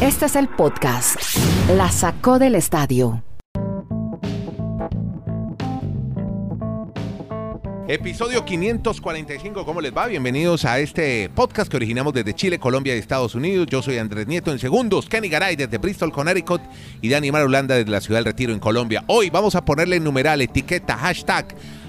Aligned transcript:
Este 0.00 0.26
es 0.26 0.36
el 0.36 0.48
podcast. 0.48 1.16
La 1.76 1.90
sacó 1.90 2.38
del 2.38 2.54
estadio. 2.54 3.22
Episodio 7.88 8.44
545, 8.44 9.64
¿cómo 9.64 9.80
les 9.80 9.92
va? 9.92 10.06
Bienvenidos 10.06 10.64
a 10.64 10.78
este 10.78 11.28
podcast 11.28 11.68
que 11.68 11.76
originamos 11.76 12.12
desde 12.12 12.34
Chile, 12.34 12.60
Colombia 12.60 12.94
y 12.94 12.98
Estados 12.98 13.34
Unidos. 13.34 13.66
Yo 13.68 13.82
soy 13.82 13.98
Andrés 13.98 14.28
Nieto 14.28 14.52
en 14.52 14.60
segundos, 14.60 15.08
Kenny 15.08 15.28
Garay 15.28 15.56
desde 15.56 15.78
Bristol, 15.78 16.12
Connecticut 16.12 16.60
y 17.00 17.08
Dani 17.08 17.32
Marulanda 17.32 17.74
desde 17.74 17.90
la 17.90 18.00
ciudad 18.00 18.18
del 18.18 18.26
Retiro 18.26 18.52
en 18.52 18.60
Colombia. 18.60 19.02
Hoy 19.08 19.28
vamos 19.28 19.56
a 19.56 19.64
ponerle 19.64 19.98
numeral, 19.98 20.40
etiqueta, 20.40 20.96
hashtag 20.96 21.46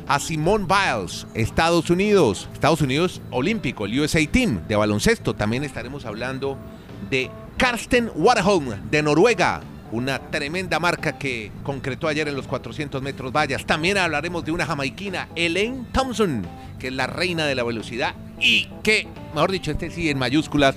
a 0.07 0.19
Simone 0.19 0.65
Biles, 0.65 1.27
Estados 1.35 1.89
Unidos, 1.91 2.49
Estados 2.51 2.81
Unidos 2.81 3.21
Olímpico, 3.29 3.85
el 3.85 3.99
USA 3.99 4.25
Team 4.25 4.67
de 4.67 4.75
baloncesto. 4.75 5.35
También 5.35 5.63
estaremos 5.63 6.05
hablando 6.05 6.57
de 7.11 7.29
Karsten 7.57 8.11
Warholm 8.15 8.89
de 8.89 9.03
Noruega, 9.03 9.61
una 9.91 10.19
tremenda 10.31 10.79
marca 10.79 11.17
que 11.17 11.51
concretó 11.63 12.07
ayer 12.07 12.27
en 12.27 12.35
los 12.35 12.47
400 12.47 13.01
metros 13.01 13.31
vallas. 13.31 13.65
También 13.65 13.97
hablaremos 13.97 14.43
de 14.45 14.51
una 14.51 14.65
jamaiquina, 14.65 15.29
Elaine 15.35 15.85
Thompson, 15.91 16.47
que 16.79 16.87
es 16.87 16.93
la 16.93 17.07
reina 17.07 17.45
de 17.45 17.55
la 17.55 17.63
velocidad 17.63 18.15
y 18.39 18.67
que, 18.83 19.07
mejor 19.33 19.51
dicho, 19.51 19.71
este 19.71 19.91
sí 19.91 20.09
en 20.09 20.17
mayúsculas, 20.17 20.75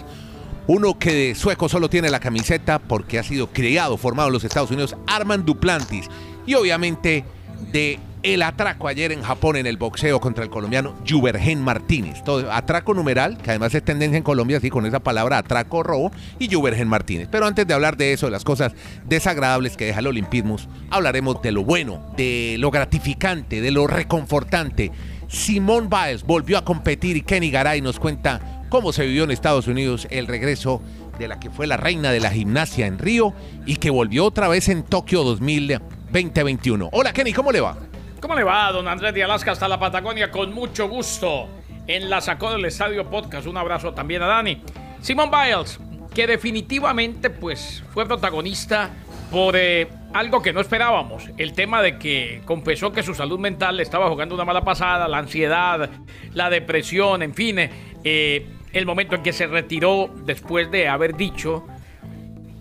uno 0.67 0.99
que 0.99 1.13
de 1.13 1.35
sueco 1.35 1.69
solo 1.69 1.89
tiene 1.91 2.11
la 2.11 2.21
camiseta 2.21 2.79
porque 2.79 3.19
ha 3.19 3.23
sido 3.23 3.49
criado, 3.49 3.97
formado 3.97 4.29
en 4.29 4.35
los 4.35 4.45
Estados 4.45 4.71
Unidos, 4.71 4.97
Armand 5.07 5.45
Duplantis. 5.45 6.09
Y 6.47 6.55
obviamente 6.55 7.25
de 7.73 7.99
el 8.25 8.43
atraco 8.43 8.89
ayer 8.89 9.13
en 9.13 9.23
Japón 9.23 9.57
en 9.57 9.67
el 9.67 9.77
boxeo 9.77 10.19
contra 10.19 10.43
el 10.43 10.51
colombiano 10.51 10.95
Juvergen 11.07 11.61
Martínez. 11.61 12.25
Todo, 12.25 12.51
atraco 12.51 12.95
numeral, 12.95 13.37
que 13.37 13.51
además 13.51 13.75
es 13.75 13.85
tendencia 13.85 14.17
en 14.17 14.25
Colombia, 14.25 14.57
así 14.57 14.71
con 14.71 14.87
esa 14.87 15.01
palabra 15.01 15.37
atraco 15.37 15.83
robo, 15.83 16.11
y 16.39 16.53
Juvergen 16.53 16.89
Martínez. 16.89 17.29
Pero 17.31 17.47
antes 17.47 17.67
de 17.67 17.75
hablar 17.75 17.99
de 17.99 18.15
eso, 18.15 18.27
de 18.27 18.33
las 18.33 18.43
cosas 18.43 18.73
desagradables 19.05 19.77
que 19.77 19.85
deja 19.85 20.01
el 20.01 20.07
olimpismo, 20.07 20.57
hablaremos 20.91 21.43
de 21.43 21.53
lo 21.53 21.65
bueno, 21.65 22.03
de 22.17 22.57
lo 22.59 22.71
gratificante, 22.71 23.61
de 23.61 23.71
lo 23.71 23.87
reconfortante. 23.87 24.91
Simón 25.29 25.91
Biles 25.91 26.23
volvió 26.23 26.57
a 26.57 26.65
competir 26.65 27.19
y 27.19 27.23
Kenny 27.23 27.51
Garay 27.51 27.83
nos 27.83 28.01
cuenta 28.01 28.65
cómo 28.71 28.95
se 28.95 29.05
vivió 29.05 29.25
en 29.25 29.33
Estados 29.33 29.69
Unidos 29.69 30.09
el 30.11 30.29
regreso 30.29 30.81
de 31.19 31.29
la 31.29 31.39
que 31.39 31.51
fue 31.51 31.67
la 31.67 31.77
reina 31.77 32.11
de 32.11 32.21
la 32.21 32.31
gimnasia 32.31 32.87
en 32.87 32.99
Río 32.99 33.35
y 33.67 33.77
que 33.77 33.91
volvió 33.91 34.25
otra 34.25 34.49
vez 34.49 34.71
en 34.71 34.83
Tokio 34.83 35.25
2021. 35.25 36.89
Hola 36.91 37.13
Kenny, 37.13 37.33
¿cómo 37.35 37.53
le 37.53 37.61
va? 37.61 37.77
¿Cómo 38.25 38.37
le 38.37 38.43
va, 38.43 38.73
don 38.73 38.89
Andrés 38.89 39.13
de 39.13 39.23
Alaska 39.23 39.53
hasta 39.53 39.69
la 39.69 39.79
Patagonia? 39.79 40.31
Con 40.31 40.55
mucho 40.55 40.89
gusto. 40.89 41.47
En 41.87 42.09
la 42.09 42.23
sacó 42.23 42.51
del 42.51 42.65
Estadio 42.65 43.11
Podcast. 43.11 43.47
Un 43.47 43.59
abrazo 43.59 43.93
también 43.93 44.23
a 44.23 44.27
Dani. 44.27 44.63
Simon 45.03 45.31
Biles, 45.31 45.79
que 46.15 46.27
definitivamente 46.27 47.29
pues 47.29 47.85
fue 47.93 48.07
protagonista 48.07 48.89
por 49.31 49.57
eh, 49.57 49.89
algo 50.15 50.41
que 50.41 50.55
no 50.55 50.63
esperábamos. 50.63 51.29
El 51.37 51.53
tema 51.53 51.83
de 51.83 51.99
que 51.99 52.41
confesó 52.47 52.93
que 52.93 53.03
su 53.03 53.15
salud 53.15 53.39
mental 53.39 53.77
le 53.77 53.83
estaba 53.83 54.09
jugando 54.09 54.35
una 54.35 54.47
mala 54.47 54.65
pasada, 54.65 55.07
la 55.07 55.19
ansiedad, 55.19 55.91
la 56.33 56.49
depresión, 56.49 57.23
en 57.23 57.35
fin. 57.35 57.59
Eh, 58.05 58.47
el 58.73 58.87
momento 58.87 59.17
en 59.17 59.23
que 59.23 59.35
se 59.35 59.47
retiró 59.47 60.09
después 60.25 60.71
de 60.71 60.89
haber 60.89 61.15
dicho 61.15 61.67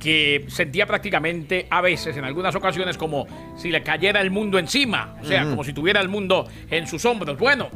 que 0.04 0.46
sentía 0.50 0.86
prácticamente 0.86 1.66
a 1.70 1.80
veces, 1.80 2.18
en 2.18 2.26
algunas 2.26 2.54
ocasiones, 2.56 2.98
como 2.98 3.26
si 3.56 3.72
le 3.72 3.82
cayera 3.82 4.20
el 4.20 4.32
mundo 4.32 4.60
encima, 4.60 5.16
o 5.22 5.26
sea, 5.26 5.46
como 5.46 5.64
si 5.64 5.72
tuviera 5.72 6.02
el 6.02 6.10
mundo 6.10 6.46
en 6.70 6.88
sus 6.88 7.06
hombros. 7.06 7.38
Bueno, 7.40 7.70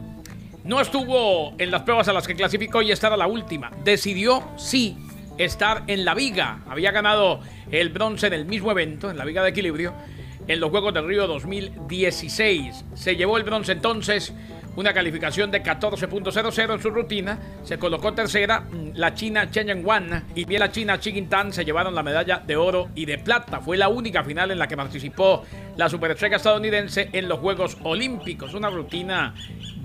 no 0.65 0.81
estuvo 0.81 1.53
en 1.57 1.71
las 1.71 1.83
pruebas 1.83 2.09
a 2.09 2.13
las 2.13 2.27
que 2.27 2.35
clasificó 2.35 2.81
y 2.81 2.91
esta 2.91 3.07
era 3.07 3.15
la 3.15 3.27
última. 3.27 3.71
Decidió, 3.85 4.43
sí, 4.57 4.97
estar 5.37 5.83
en 5.87 6.03
la 6.03 6.13
viga. 6.13 6.59
Había 6.69 6.91
ganado 6.91 7.39
el 7.71 7.89
bronce 7.89 8.27
en 8.27 8.33
el 8.33 8.45
mismo 8.45 8.71
evento, 8.71 9.09
en 9.09 9.17
la 9.17 9.23
viga 9.23 9.41
de 9.41 9.49
equilibrio, 9.51 9.93
en 10.49 10.59
los 10.59 10.69
Juegos 10.69 10.93
del 10.93 11.07
Río 11.07 11.27
2016. 11.27 12.83
Se 12.93 13.15
llevó 13.15 13.37
el 13.37 13.43
bronce 13.43 13.71
entonces 13.71 14.33
una 14.77 14.93
calificación 14.93 15.49
de 15.49 15.63
14.00 15.63 16.73
en 16.73 16.81
su 16.81 16.89
rutina. 16.91 17.39
Se 17.63 17.77
colocó 17.77 18.13
tercera 18.13 18.61
mm, 18.61 18.91
la 18.93 19.13
china 19.13 19.49
Chen 19.49 19.83
Wan 19.83 20.25
y 20.35 20.45
bien 20.45 20.59
la 20.59 20.71
china 20.71 20.99
Chi 20.99 21.19
Tan 21.23 21.51
se 21.51 21.65
llevaron 21.65 21.95
la 21.95 22.03
medalla 22.03 22.41
de 22.45 22.55
oro 22.55 22.89
y 22.93 23.05
de 23.05 23.17
plata. 23.17 23.59
Fue 23.59 23.75
la 23.75 23.89
única 23.89 24.23
final 24.23 24.51
en 24.51 24.59
la 24.59 24.67
que 24.67 24.77
participó 24.77 25.43
la 25.75 25.89
superestrella 25.89 26.37
estadounidense 26.37 27.09
en 27.11 27.27
los 27.27 27.39
Juegos 27.39 27.77
Olímpicos. 27.83 28.53
Una 28.53 28.69
rutina 28.69 29.33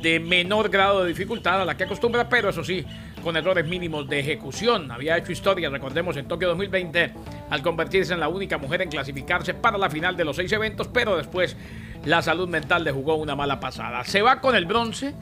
de 0.01 0.21
menor 0.21 0.69
grado 0.69 1.03
de 1.03 1.09
dificultad 1.09 1.63
a 1.63 1.65
la 1.65 1.75
que 1.75 1.85
acostumbra, 1.85 2.29
pero 2.29 2.51
eso 2.51 2.63
sí, 2.63 2.85
con 3.23 3.37
errores 3.37 3.67
mínimos 3.67 4.07
de 4.09 4.21
ejecución. 4.21 4.91
Había 4.91 5.17
hecho 5.17 5.33
historia, 5.33 5.71
recordemos, 5.71 6.17
en 6.19 6.29
Tokio 6.29 6.49
2020 6.49 7.15
al 7.49 7.63
convertirse 7.63 8.13
en 8.13 8.21
la 8.21 8.29
única 8.29 8.59
mujer 8.59 8.83
en 8.83 8.91
clasificarse 8.91 9.55
para 9.55 9.79
la 9.79 9.89
final 9.89 10.17
de 10.17 10.25
los 10.25 10.37
seis 10.37 10.53
eventos, 10.53 10.89
pero 10.89 11.17
después 11.17 11.57
la 12.05 12.23
salud 12.23 12.49
mental 12.49 12.85
le 12.85 12.93
jugó 12.93 13.17
una 13.17 13.35
mala 13.35 13.61
pasada. 13.61 14.05
Se 14.05 14.23
va 14.23 14.41
con 14.41 14.55
el 14.55 14.67
bronce 14.67 15.15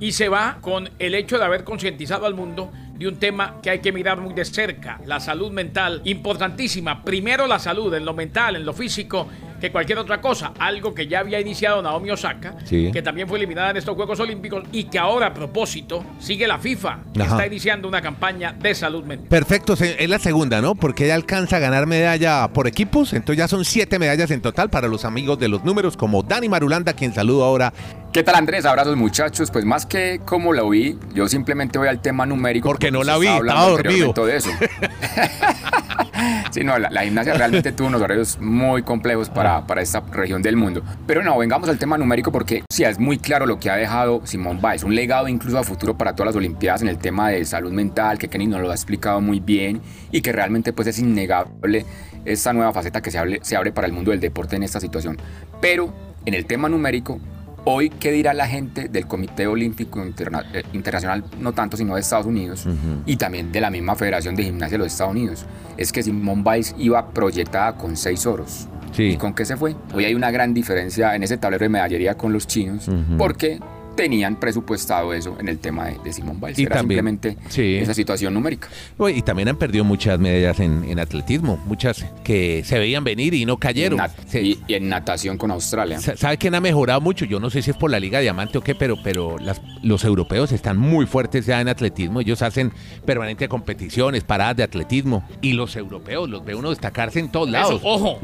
y 0.00 0.12
se 0.12 0.28
va 0.28 0.58
con 0.60 0.90
el 0.98 1.14
hecho 1.14 1.38
de 1.38 1.44
haber 1.44 1.64
concientizado 1.64 2.26
al 2.26 2.34
mundo 2.34 2.70
de 2.94 3.08
un 3.08 3.16
tema 3.16 3.56
que 3.62 3.70
hay 3.70 3.80
que 3.80 3.90
mirar 3.90 4.20
muy 4.20 4.32
de 4.32 4.44
cerca, 4.44 5.00
la 5.06 5.18
salud 5.18 5.50
mental, 5.50 6.02
importantísima. 6.04 7.02
Primero 7.02 7.46
la 7.46 7.58
salud, 7.58 7.92
en 7.94 8.04
lo 8.04 8.14
mental, 8.14 8.56
en 8.56 8.64
lo 8.64 8.72
físico, 8.72 9.26
que 9.62 9.70
cualquier 9.70 9.98
otra 9.98 10.20
cosa. 10.20 10.52
Algo 10.58 10.92
que 10.92 11.06
ya 11.06 11.20
había 11.20 11.40
iniciado 11.40 11.80
Naomi 11.80 12.10
Osaka, 12.10 12.56
que 12.68 13.00
también 13.00 13.28
fue 13.28 13.38
eliminada 13.38 13.70
en 13.70 13.76
estos 13.76 13.94
Juegos 13.94 14.18
Olímpicos 14.18 14.64
y 14.72 14.84
que 14.84 14.98
ahora 14.98 15.26
a 15.28 15.34
propósito 15.34 16.04
sigue 16.18 16.48
la 16.48 16.58
FIFA, 16.58 16.98
que 17.14 17.22
está 17.22 17.46
iniciando 17.46 17.86
una 17.86 18.02
campaña 18.02 18.52
de 18.52 18.74
salud 18.74 19.04
mental. 19.04 19.28
Perfecto, 19.28 19.74
es 19.74 20.08
la 20.08 20.18
segunda, 20.18 20.60
¿no? 20.60 20.74
Porque 20.74 21.04
ella 21.04 21.14
alcanza 21.14 21.56
a 21.56 21.58
ganar 21.60 21.86
medalla 21.86 22.48
por 22.48 22.66
equipos, 22.66 23.12
entonces 23.12 23.38
ya 23.38 23.46
son 23.46 23.64
siete 23.64 24.00
medallas 24.00 24.32
en 24.32 24.42
total 24.42 24.68
para 24.68 24.88
los 24.88 25.04
amigos 25.04 25.38
de 25.38 25.48
los 25.48 25.62
números, 25.62 25.96
como 25.96 26.24
Dani 26.24 26.48
Marulanda, 26.48 26.94
quien 26.94 27.14
saludo 27.14 27.44
ahora. 27.44 27.72
¿Qué 28.12 28.24
tal 28.24 28.34
Andrés? 28.34 28.66
Abrazos 28.66 28.96
muchachos. 28.96 29.50
Pues 29.50 29.64
más 29.64 29.86
que 29.86 30.20
como 30.24 30.52
lo 30.52 30.68
vi, 30.68 30.98
yo 31.14 31.28
simplemente 31.28 31.78
voy 31.78 31.88
al 31.88 32.02
tema 32.02 32.26
numérico. 32.26 32.68
Porque 32.68 32.90
no 32.90 33.04
la 33.04 33.16
vi, 33.16 33.28
estaba 33.28 33.68
dormido. 33.68 34.12
De 34.12 34.36
eso. 34.36 34.50
sí, 36.50 36.64
no, 36.64 36.78
la, 36.78 37.02
gimnasia 37.02 37.34
realmente 37.34 37.72
tuvo 37.72 37.88
unos 37.88 38.02
horarios 38.02 38.38
muy 38.40 38.82
complejos 38.82 39.28
para, 39.28 39.66
para, 39.66 39.82
esta 39.82 40.00
región 40.00 40.42
del 40.42 40.56
mundo. 40.56 40.82
Pero 41.06 41.22
no, 41.22 41.36
vengamos 41.38 41.68
al 41.68 41.78
tema 41.78 41.98
numérico 41.98 42.32
porque 42.32 42.64
sí, 42.70 42.84
es 42.84 42.98
muy 42.98 43.18
claro 43.18 43.46
lo 43.46 43.58
que 43.58 43.70
ha 43.70 43.76
dejado 43.76 44.20
Simón 44.24 44.60
Biles, 44.60 44.84
un 44.84 44.94
legado 44.94 45.28
incluso 45.28 45.58
a 45.58 45.64
futuro 45.64 45.96
para 45.96 46.14
todas 46.14 46.28
las 46.28 46.36
Olimpiadas 46.36 46.82
en 46.82 46.88
el 46.88 46.98
tema 46.98 47.28
de 47.28 47.44
salud 47.44 47.72
mental, 47.72 48.18
que 48.18 48.28
Kenny 48.28 48.46
nos 48.46 48.60
lo 48.60 48.70
ha 48.70 48.74
explicado 48.74 49.20
muy 49.20 49.40
bien 49.40 49.80
y 50.10 50.20
que 50.20 50.32
realmente 50.32 50.72
pues 50.72 50.88
es 50.88 50.98
innegable 50.98 51.86
esta 52.24 52.52
nueva 52.52 52.72
faceta 52.72 53.00
que 53.00 53.10
se, 53.10 53.18
se 53.42 53.56
abre 53.56 53.72
para 53.72 53.86
el 53.86 53.92
mundo 53.92 54.10
del 54.10 54.20
deporte 54.20 54.56
en 54.56 54.62
esta 54.62 54.80
situación. 54.80 55.18
Pero 55.60 55.92
en 56.24 56.34
el 56.34 56.46
tema 56.46 56.68
numérico, 56.68 57.20
Hoy, 57.64 57.90
¿qué 57.90 58.10
dirá 58.10 58.34
la 58.34 58.48
gente 58.48 58.88
del 58.88 59.06
Comité 59.06 59.46
Olímpico 59.46 60.02
eh, 60.02 60.62
Internacional, 60.72 61.22
no 61.38 61.52
tanto 61.52 61.76
sino 61.76 61.94
de 61.94 62.00
Estados 62.00 62.26
Unidos, 62.26 62.66
y 63.06 63.16
también 63.16 63.52
de 63.52 63.60
la 63.60 63.70
misma 63.70 63.94
Federación 63.94 64.34
de 64.34 64.42
Gimnasia 64.42 64.72
de 64.72 64.78
los 64.78 64.92
Estados 64.92 65.12
Unidos? 65.12 65.46
Es 65.76 65.92
que 65.92 66.02
Simone 66.02 66.42
Biles 66.42 66.74
iba 66.78 67.10
proyectada 67.10 67.76
con 67.76 67.96
seis 67.96 68.26
oros. 68.26 68.66
¿Y 68.98 69.16
con 69.16 69.32
qué 69.32 69.44
se 69.44 69.56
fue? 69.56 69.76
Hoy 69.94 70.04
hay 70.04 70.14
una 70.14 70.30
gran 70.30 70.52
diferencia 70.52 71.14
en 71.14 71.22
ese 71.22 71.38
tablero 71.38 71.64
de 71.64 71.68
medallería 71.68 72.16
con 72.16 72.32
los 72.32 72.46
chinos, 72.46 72.90
porque 73.16 73.60
tenían 73.94 74.36
presupuestado 74.36 75.12
eso 75.12 75.36
en 75.38 75.48
el 75.48 75.58
tema 75.58 75.86
de, 75.86 76.12
Simón 76.12 76.40
Biles. 76.40 76.58
Y 76.58 76.64
Era 76.64 76.78
simplemente 76.78 77.36
esa 77.56 77.94
situación 77.94 78.34
numérica. 78.34 78.68
Y 79.14 79.22
también 79.22 79.48
han 79.48 79.56
perdido 79.56 79.84
muchas 79.84 80.18
medallas 80.18 80.60
en, 80.60 80.98
atletismo, 80.98 81.56
muchas 81.66 82.04
que 82.22 82.62
se 82.64 82.78
veían 82.78 83.02
venir 83.02 83.34
y 83.34 83.44
no 83.44 83.56
cayeron. 83.56 84.00
y, 84.32 84.58
en 84.68 84.88
natación 84.88 85.38
con 85.38 85.50
Australia. 85.50 86.00
¿Sabe 86.00 86.38
quién 86.38 86.54
ha 86.54 86.60
mejorado 86.60 87.00
mucho? 87.00 87.24
Yo 87.24 87.40
no 87.40 87.50
sé 87.50 87.62
si 87.62 87.70
es 87.70 87.76
por 87.76 87.90
la 87.90 87.98
Liga 87.98 88.20
Diamante 88.20 88.58
o 88.58 88.60
qué, 88.60 88.74
pero, 88.74 88.96
pero 89.02 89.36
los 89.82 90.04
europeos 90.04 90.52
están 90.52 90.76
muy 90.78 91.06
fuertes 91.06 91.46
ya 91.46 91.60
en 91.60 91.68
atletismo. 91.68 92.20
Ellos 92.20 92.42
hacen 92.42 92.72
permanentes 93.04 93.48
competiciones, 93.48 94.24
paradas 94.24 94.56
de 94.56 94.62
atletismo. 94.62 95.24
Y 95.40 95.52
los 95.52 95.76
europeos 95.76 96.28
los 96.28 96.44
ve 96.44 96.54
uno 96.54 96.70
destacarse 96.70 97.20
en 97.20 97.30
todos 97.30 97.50
lados. 97.50 97.80
ojo, 97.82 98.20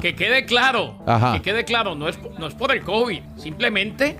que 0.00 0.14
quede 0.14 0.44
claro, 0.44 0.98
que 1.34 1.42
quede 1.42 1.64
claro, 1.64 1.94
no 1.94 2.08
es, 2.08 2.18
no 2.38 2.46
es 2.46 2.54
por 2.54 2.72
el 2.72 2.82
COVID, 2.82 3.20
simplemente 3.36 4.16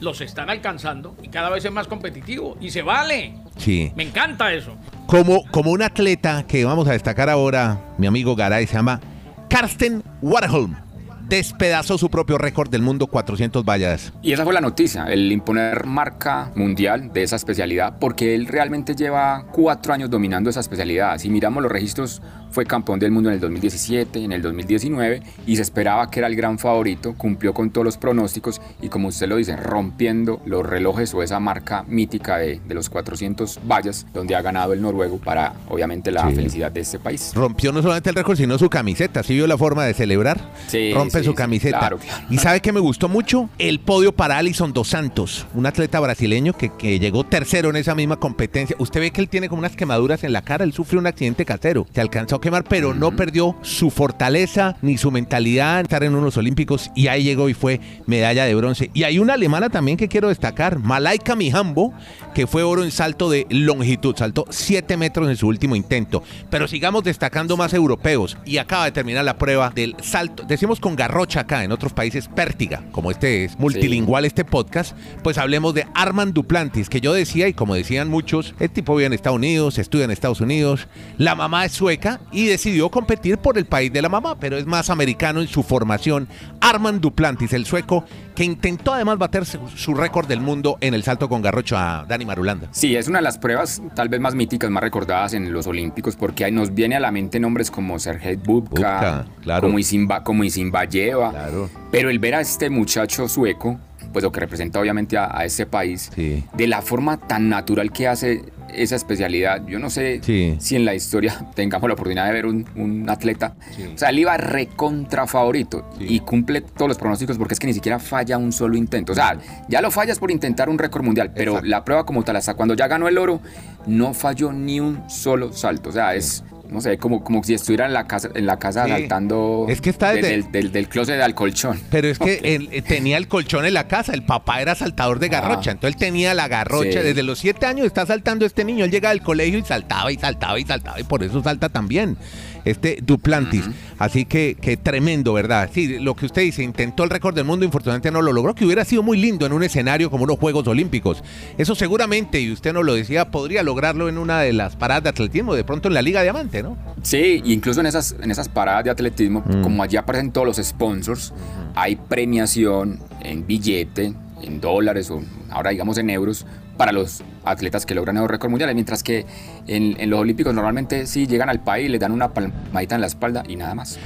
los 0.00 0.20
están 0.20 0.50
alcanzando 0.50 1.16
y 1.22 1.28
cada 1.28 1.50
vez 1.50 1.64
es 1.64 1.72
más 1.72 1.86
competitivo. 1.86 2.56
Y 2.60 2.70
se 2.70 2.82
vale. 2.82 3.34
Sí. 3.56 3.92
Me 3.96 4.04
encanta 4.04 4.52
eso. 4.52 4.76
Como, 5.06 5.44
como 5.50 5.70
un 5.70 5.82
atleta 5.82 6.44
que 6.46 6.64
vamos 6.64 6.86
a 6.88 6.92
destacar 6.92 7.28
ahora, 7.28 7.80
mi 7.98 8.06
amigo 8.06 8.36
Garay, 8.36 8.66
se 8.66 8.74
llama 8.74 9.00
Karsten 9.48 10.02
Warholm 10.20 10.88
despedazó 11.28 11.98
su 11.98 12.08
propio 12.08 12.38
récord 12.38 12.70
del 12.70 12.82
mundo 12.82 13.06
400 13.06 13.64
vallas. 13.64 14.12
Y 14.22 14.32
esa 14.32 14.44
fue 14.44 14.54
la 14.54 14.60
noticia, 14.60 15.04
el 15.06 15.30
imponer 15.30 15.84
marca 15.84 16.50
mundial 16.54 17.12
de 17.12 17.22
esa 17.22 17.36
especialidad, 17.36 17.98
porque 17.98 18.34
él 18.34 18.46
realmente 18.46 18.94
lleva 18.94 19.44
cuatro 19.52 19.92
años 19.92 20.08
dominando 20.08 20.48
esa 20.48 20.60
especialidad. 20.60 21.18
Si 21.18 21.28
miramos 21.28 21.62
los 21.62 21.70
registros, 21.70 22.22
fue 22.50 22.64
campeón 22.66 22.98
del 22.98 23.10
mundo 23.10 23.28
en 23.30 23.34
el 23.34 23.40
2017, 23.40 24.24
en 24.24 24.32
el 24.32 24.42
2019, 24.42 25.22
y 25.46 25.56
se 25.56 25.62
esperaba 25.62 26.10
que 26.10 26.20
era 26.20 26.26
el 26.28 26.36
gran 26.36 26.58
favorito, 26.58 27.14
cumplió 27.16 27.52
con 27.54 27.70
todos 27.70 27.84
los 27.84 27.96
pronósticos 27.98 28.60
y 28.82 28.88
como 28.88 29.08
usted 29.08 29.28
lo 29.28 29.36
dice, 29.36 29.56
rompiendo 29.56 30.40
los 30.44 30.64
relojes 30.66 31.12
o 31.14 31.22
esa 31.22 31.40
marca 31.40 31.84
mítica 31.88 32.38
de, 32.38 32.60
de 32.66 32.74
los 32.74 32.88
400 32.90 33.60
vallas, 33.70 34.06
donde 34.12 34.34
ha 34.34 34.42
ganado 34.42 34.72
el 34.72 34.82
noruego 34.82 35.18
para 35.18 35.54
obviamente 35.68 36.10
la 36.10 36.28
Sí. 36.28 36.34
felicidad 36.34 36.70
de 36.72 36.80
este 36.80 36.98
país. 36.98 37.32
Rompió 37.34 37.72
no 37.72 37.80
solamente 37.80 38.10
el 38.10 38.16
récord, 38.16 38.36
sino 38.36 38.58
su 38.58 38.68
camiseta. 38.68 39.22
¿Sí 39.22 39.34
vio 39.34 39.46
la 39.46 39.56
forma 39.56 39.84
de 39.84 39.94
celebrar? 39.94 40.40
Sí, 40.66 40.92
Rompe 40.92 41.20
sí, 41.20 41.24
su 41.24 41.34
camiseta. 41.34 41.78
claro, 41.78 41.98
claro. 41.98 42.24
Y 42.28 42.38
sabe 42.38 42.60
que 42.60 42.72
me 42.72 42.80
gustó 42.80 43.08
mucho 43.08 43.48
el 43.58 43.80
podio 43.80 44.12
para 44.12 44.36
Alison 44.38 44.72
Dos 44.72 44.88
Santos, 44.88 45.46
un 45.54 45.66
atleta 45.66 46.00
brasileño 46.00 46.52
que, 46.54 46.70
que 46.70 46.98
llegó 46.98 47.24
tercero 47.24 47.70
en 47.70 47.76
esa 47.76 47.94
misma 47.94 48.16
competencia. 48.16 48.76
Usted 48.78 49.00
ve 49.00 49.10
que 49.10 49.20
él 49.20 49.28
tiene 49.28 49.48
como 49.48 49.60
unas 49.60 49.76
quemaduras 49.76 50.24
en 50.24 50.32
la 50.32 50.42
cara. 50.42 50.64
Él 50.64 50.72
sufrió 50.72 51.00
un 51.00 51.06
accidente 51.06 51.44
casero. 51.44 51.86
Se 51.94 52.00
alcanzó 52.00 52.37
a 52.38 52.40
quemar, 52.40 52.64
pero 52.64 52.94
no 52.94 53.14
perdió 53.14 53.56
su 53.62 53.90
fortaleza 53.90 54.76
ni 54.82 54.98
su 54.98 55.10
mentalidad 55.10 55.80
en 55.80 55.86
estar 55.86 56.02
en 56.02 56.14
unos 56.14 56.36
olímpicos. 56.36 56.90
Y 56.94 57.08
ahí 57.08 57.22
llegó 57.22 57.48
y 57.48 57.54
fue 57.54 57.80
medalla 58.06 58.44
de 58.44 58.54
bronce. 58.54 58.90
Y 58.94 59.04
hay 59.04 59.18
una 59.18 59.34
alemana 59.34 59.68
también 59.68 59.96
que 59.96 60.08
quiero 60.08 60.28
destacar, 60.28 60.78
Malaika 60.78 61.36
Mihambo, 61.36 61.92
que 62.34 62.46
fue 62.46 62.62
oro 62.62 62.84
en 62.84 62.90
salto 62.90 63.30
de 63.30 63.46
longitud. 63.50 64.16
Saltó 64.16 64.46
7 64.48 64.96
metros 64.96 65.28
en 65.28 65.36
su 65.36 65.46
último 65.46 65.76
intento. 65.76 66.22
Pero 66.50 66.68
sigamos 66.68 67.04
destacando 67.04 67.56
más 67.56 67.74
europeos. 67.74 68.36
Y 68.44 68.58
acaba 68.58 68.86
de 68.86 68.92
terminar 68.92 69.24
la 69.24 69.38
prueba 69.38 69.70
del 69.70 69.94
salto. 70.02 70.44
Decimos 70.44 70.80
con 70.80 70.96
garrocha 70.96 71.40
acá, 71.40 71.64
en 71.64 71.72
otros 71.72 71.92
países 71.92 72.28
pértiga. 72.28 72.82
Como 72.92 73.10
este 73.10 73.44
es 73.44 73.58
multilingüal 73.58 74.24
este 74.24 74.44
podcast, 74.44 74.96
pues 75.22 75.38
hablemos 75.38 75.74
de 75.74 75.86
Armand 75.94 76.32
Duplantis, 76.32 76.88
que 76.88 77.00
yo 77.00 77.12
decía, 77.12 77.48
y 77.48 77.52
como 77.52 77.74
decían 77.74 78.08
muchos, 78.08 78.54
el 78.58 78.70
tipo 78.70 78.94
vive 78.94 79.06
en 79.06 79.12
Estados 79.12 79.36
Unidos, 79.36 79.78
estudia 79.78 80.04
en 80.04 80.10
Estados 80.10 80.40
Unidos, 80.40 80.88
la 81.16 81.34
mamá 81.34 81.64
es 81.64 81.72
sueca 81.72 82.20
y 82.32 82.46
decidió 82.46 82.90
competir 82.90 83.38
por 83.38 83.58
el 83.58 83.64
país 83.66 83.92
de 83.92 84.02
la 84.02 84.08
mamá, 84.08 84.38
pero 84.38 84.56
es 84.56 84.66
más 84.66 84.90
americano 84.90 85.40
en 85.40 85.48
su 85.48 85.62
formación. 85.62 86.28
Armand 86.60 87.00
Duplantis, 87.00 87.52
el 87.52 87.64
sueco, 87.66 88.04
que 88.34 88.44
intentó 88.44 88.92
además 88.94 89.18
bater 89.18 89.44
su, 89.46 89.94
récord 89.94 90.26
del 90.28 90.40
mundo 90.40 90.76
en 90.80 90.94
el 90.94 91.02
salto 91.02 91.28
con 91.28 91.42
garrocho 91.42 91.76
a 91.76 92.04
Dani 92.08 92.24
Marulanda. 92.24 92.68
Sí, 92.70 92.94
es 92.96 93.08
una 93.08 93.18
de 93.18 93.22
las 93.24 93.38
pruebas 93.38 93.82
tal 93.94 94.08
vez 94.08 94.20
más 94.20 94.34
míticas, 94.34 94.70
más 94.70 94.82
recordadas 94.82 95.34
en 95.34 95.52
los 95.52 95.66
Olímpicos, 95.66 96.16
porque 96.16 96.44
ahí 96.44 96.52
nos 96.52 96.74
viene 96.74 96.96
a 96.96 97.00
la 97.00 97.10
mente 97.10 97.40
nombres 97.40 97.70
como 97.70 97.98
Sergei 97.98 98.36
Bubka, 98.36 98.70
Bubka, 98.70 99.26
claro. 99.42 99.62
como 99.66 99.78
Isimba, 99.78 100.22
como 100.22 100.44
Isimbayeva. 100.44 101.30
Claro. 101.30 101.70
Pero 101.90 102.10
el 102.10 102.18
ver 102.18 102.34
a 102.36 102.40
este 102.40 102.70
muchacho 102.70 103.28
sueco, 103.28 103.78
pues 104.12 104.22
lo 104.22 104.32
que 104.32 104.40
representa 104.40 104.80
obviamente 104.80 105.16
a, 105.18 105.36
a 105.36 105.44
este 105.44 105.66
país, 105.66 106.10
Sí. 106.14 106.44
de 106.54 106.66
la 106.66 106.82
forma 106.82 107.16
tan 107.18 107.48
natural 107.48 107.90
que 107.92 108.08
hace 108.08 108.42
esa 108.74 108.96
especialidad, 108.96 109.64
yo 109.66 109.78
no 109.78 109.90
sé 109.90 110.20
Sí. 110.22 110.56
si 110.58 110.76
en 110.76 110.84
la 110.84 110.94
historia 110.94 111.46
tengamos 111.54 111.88
la 111.88 111.94
oportunidad 111.94 112.26
de 112.26 112.32
ver 112.32 112.46
un, 112.46 112.66
un 112.76 113.08
atleta, 113.10 113.54
Sí. 113.76 113.84
o 113.94 113.98
sea, 113.98 114.10
él 114.10 114.18
iba 114.20 114.36
recontra 114.36 115.26
favorito 115.26 115.88
Sí. 115.98 116.06
y 116.08 116.20
cumple 116.20 116.60
todos 116.60 116.88
los 116.88 116.98
pronósticos 116.98 117.38
porque 117.38 117.54
es 117.54 117.60
que 117.60 117.66
ni 117.66 117.74
siquiera 117.74 117.98
falla 117.98 118.38
un 118.38 118.52
solo 118.52 118.76
intento, 118.76 119.12
o 119.12 119.14
sea, 119.14 119.38
ya 119.68 119.80
lo 119.80 119.90
fallas 119.90 120.18
por 120.18 120.30
intentar 120.30 120.68
un 120.68 120.78
récord 120.78 121.04
mundial, 121.04 121.32
pero 121.34 121.52
Exacto. 121.52 121.68
la 121.68 121.84
prueba 121.84 122.04
como 122.04 122.22
tal, 122.24 122.36
hasta 122.36 122.54
cuando 122.54 122.74
ya 122.74 122.86
ganó 122.88 123.08
el 123.08 123.18
oro, 123.18 123.40
no 123.86 124.14
falló 124.14 124.52
ni 124.52 124.80
un 124.80 125.08
solo 125.08 125.52
salto, 125.52 125.90
o 125.90 125.92
sea, 125.92 126.14
es... 126.14 126.44
No 126.70 126.80
sé, 126.82 126.98
como, 126.98 127.24
como 127.24 127.42
si 127.42 127.54
estuviera 127.54 127.86
en 127.86 127.92
la 127.94 128.06
casa, 128.06 128.28
en 128.34 128.44
la 128.46 128.58
casa 128.58 128.84
Sí. 128.84 128.90
saltando 128.90 129.66
Es 129.68 129.80
que 129.80 129.90
está 129.90 130.10
de- 130.12 130.16
desde- 130.22 130.28
del, 130.28 130.52
del, 130.52 130.72
del 130.72 130.88
closet 130.88 131.20
al 131.20 131.34
colchón. 131.34 131.80
Pero 131.90 132.08
es 132.08 132.18
que 132.18 132.40
él, 132.44 132.68
eh, 132.72 132.82
tenía 132.82 133.16
el 133.16 133.26
colchón 133.26 133.64
en 133.64 133.74
la 133.74 133.88
casa, 133.88 134.12
el 134.12 134.22
papá 134.24 134.60
era 134.60 134.74
saltador 134.74 135.18
de 135.18 135.28
garrocha, 135.28 135.70
Ah. 135.70 135.72
entonces 135.72 135.94
él 135.94 135.96
tenía 135.96 136.34
la 136.34 136.46
garrocha, 136.48 137.00
Sí. 137.00 137.06
desde 137.06 137.22
los 137.22 137.38
siete 137.38 137.64
años 137.66 137.86
está 137.86 138.04
saltando 138.04 138.44
este 138.44 138.64
niño, 138.64 138.84
él 138.84 138.90
llega 138.90 139.10
al 139.10 139.22
colegio 139.22 139.58
y 139.58 139.62
saltaba 139.62 140.12
y 140.12 140.16
saltaba 140.18 140.58
y 140.60 140.64
saltaba 140.64 141.00
y 141.00 141.04
por 141.04 141.22
eso 141.22 141.42
salta 141.42 141.68
también 141.70 142.16
este 142.64 142.98
Duplantis. 143.02 143.64
Así 143.98 144.24
que, 144.24 144.56
que 144.60 144.76
tremendo, 144.76 145.32
¿verdad? 145.32 145.70
Sí, 145.72 145.98
lo 145.98 146.14
que 146.14 146.26
usted 146.26 146.42
dice, 146.42 146.62
intentó 146.62 147.04
el 147.04 147.10
récord 147.10 147.34
del 147.34 147.44
mundo, 147.44 147.64
infortunadamente 147.64 148.10
no 148.10 148.22
lo 148.22 148.32
logró, 148.32 148.54
que 148.54 148.64
hubiera 148.64 148.84
sido 148.84 149.02
muy 149.02 149.18
lindo 149.18 149.46
en 149.46 149.52
un 149.52 149.62
escenario 149.62 150.10
como 150.10 150.24
unos 150.24 150.38
Juegos 150.38 150.66
Olímpicos. 150.68 151.22
Eso 151.56 151.74
seguramente, 151.74 152.40
y 152.40 152.52
usted 152.52 152.72
nos 152.72 152.84
lo 152.84 152.94
decía, 152.94 153.30
podría 153.30 153.62
lograrlo 153.62 154.08
en 154.08 154.18
una 154.18 154.40
de 154.40 154.52
las 154.52 154.76
paradas 154.76 155.02
de 155.04 155.08
atletismo, 155.10 155.54
de 155.54 155.64
pronto 155.64 155.88
en 155.88 155.94
la 155.94 156.02
Liga 156.02 156.22
Diamante, 156.22 156.62
¿no? 156.62 156.76
Sí, 157.02 157.42
incluso 157.44 157.80
en 157.80 157.86
esas, 157.86 158.14
en 158.20 158.30
esas 158.30 158.48
paradas 158.48 158.84
de 158.84 158.90
atletismo, 158.90 159.42
Mm. 159.46 159.62
como 159.62 159.82
allí 159.82 159.96
aparecen 159.96 160.30
todos 160.32 160.46
los 160.46 160.56
sponsors, 160.64 161.32
hay 161.74 161.96
premiación 161.96 163.00
en 163.20 163.46
billete, 163.46 164.12
en 164.42 164.60
dólares 164.60 165.10
o 165.10 165.22
ahora 165.50 165.70
digamos 165.70 165.98
en 165.98 166.10
euros 166.10 166.46
para 166.76 166.92
los 166.92 167.22
atletas 167.44 167.84
que 167.86 167.94
logran 167.94 168.14
nuevos 168.14 168.30
récords 168.30 168.50
mundiales, 168.50 168.74
mientras 168.74 169.02
que 169.02 169.26
en, 169.66 169.96
en 170.00 170.10
los 170.10 170.20
Olímpicos 170.20 170.54
normalmente 170.54 171.06
sí 171.06 171.26
llegan 171.26 171.48
al 171.48 171.60
país, 171.60 171.90
les 171.90 171.98
dan 172.00 172.12
una 172.12 172.32
palmadita 172.32 172.94
en 172.94 173.00
la 173.00 173.06
espalda 173.08 173.42
y 173.48 173.56
nada 173.56 173.74
más. 173.74 173.98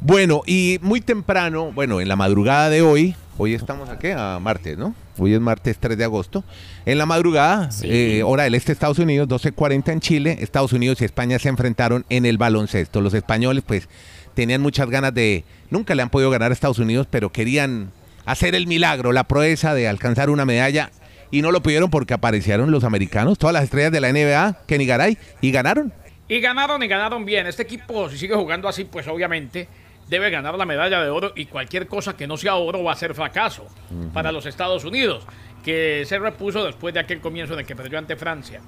Bueno, 0.00 0.42
y 0.46 0.78
muy 0.82 1.00
temprano, 1.00 1.72
bueno, 1.72 2.00
en 2.00 2.08
la 2.08 2.16
madrugada 2.16 2.68
de 2.68 2.82
hoy, 2.82 3.16
hoy 3.38 3.54
estamos 3.54 3.88
aquí 3.88 4.08
a 4.14 4.38
martes, 4.40 4.76
¿no? 4.76 4.94
Hoy 5.16 5.32
es 5.32 5.40
martes 5.40 5.78
3 5.78 5.96
de 5.96 6.04
agosto. 6.04 6.44
En 6.84 6.98
la 6.98 7.06
madrugada, 7.06 7.70
Sí. 7.70 7.86
eh, 7.88 8.22
hora 8.22 8.42
del 8.44 8.54
este 8.54 8.68
de 8.68 8.72
Estados 8.74 8.98
Unidos, 8.98 9.28
12.40 9.28 9.92
en 9.92 10.00
Chile, 10.00 10.36
Estados 10.40 10.74
Unidos 10.74 11.00
y 11.00 11.04
España 11.06 11.38
se 11.38 11.48
enfrentaron 11.48 12.04
en 12.10 12.26
el 12.26 12.36
baloncesto. 12.36 13.00
Los 13.00 13.14
españoles, 13.14 13.64
pues, 13.66 13.88
tenían 14.34 14.60
muchas 14.60 14.88
ganas 14.90 15.14
de, 15.14 15.44
nunca 15.70 15.94
le 15.94 16.02
han 16.02 16.10
podido 16.10 16.30
ganar 16.30 16.50
a 16.50 16.54
Estados 16.54 16.78
Unidos, 16.78 17.06
pero 17.10 17.30
querían 17.30 17.90
hacer 18.26 18.54
el 18.54 18.66
milagro, 18.66 19.12
la 19.12 19.24
proeza 19.24 19.74
de 19.74 19.88
alcanzar 19.88 20.30
una 20.30 20.44
medalla. 20.44 20.90
Y 21.30 21.42
no 21.42 21.50
lo 21.50 21.62
pudieron 21.62 21.90
porque 21.90 22.14
aparecieron 22.14 22.70
los 22.70 22.84
americanos, 22.84 23.38
todas 23.38 23.54
las 23.54 23.64
estrellas 23.64 23.90
de 23.90 24.00
la 24.00 24.12
NBA, 24.12 24.66
Kenny 24.66 24.86
Garay, 24.86 25.18
y 25.40 25.50
ganaron. 25.50 25.92
Y 26.28 26.40
ganaron 26.40 26.82
y 26.82 26.86
ganaron 26.86 27.24
bien. 27.24 27.46
Este 27.46 27.62
equipo, 27.62 28.08
si 28.08 28.18
sigue 28.18 28.34
jugando 28.34 28.68
así, 28.68 28.84
pues 28.84 29.08
obviamente 29.08 29.68
debe 30.08 30.30
ganar 30.30 30.54
la 30.54 30.64
medalla 30.64 31.02
de 31.02 31.10
oro 31.10 31.32
y 31.34 31.46
cualquier 31.46 31.86
cosa 31.86 32.16
que 32.16 32.26
no 32.26 32.36
sea 32.36 32.54
oro 32.56 32.84
va 32.84 32.92
a 32.92 32.96
ser 32.96 33.14
fracaso 33.14 33.66
para 34.12 34.32
los 34.32 34.46
Estados 34.46 34.84
Unidos, 34.84 35.24
que 35.64 36.04
se 36.06 36.18
repuso 36.18 36.64
después 36.64 36.94
de 36.94 37.00
aquel 37.00 37.20
comienzo 37.20 37.54
en 37.54 37.60
el 37.60 37.66
que 37.66 37.74
perdió 37.74 37.98
ante 37.98 38.16
Francia. 38.16 38.60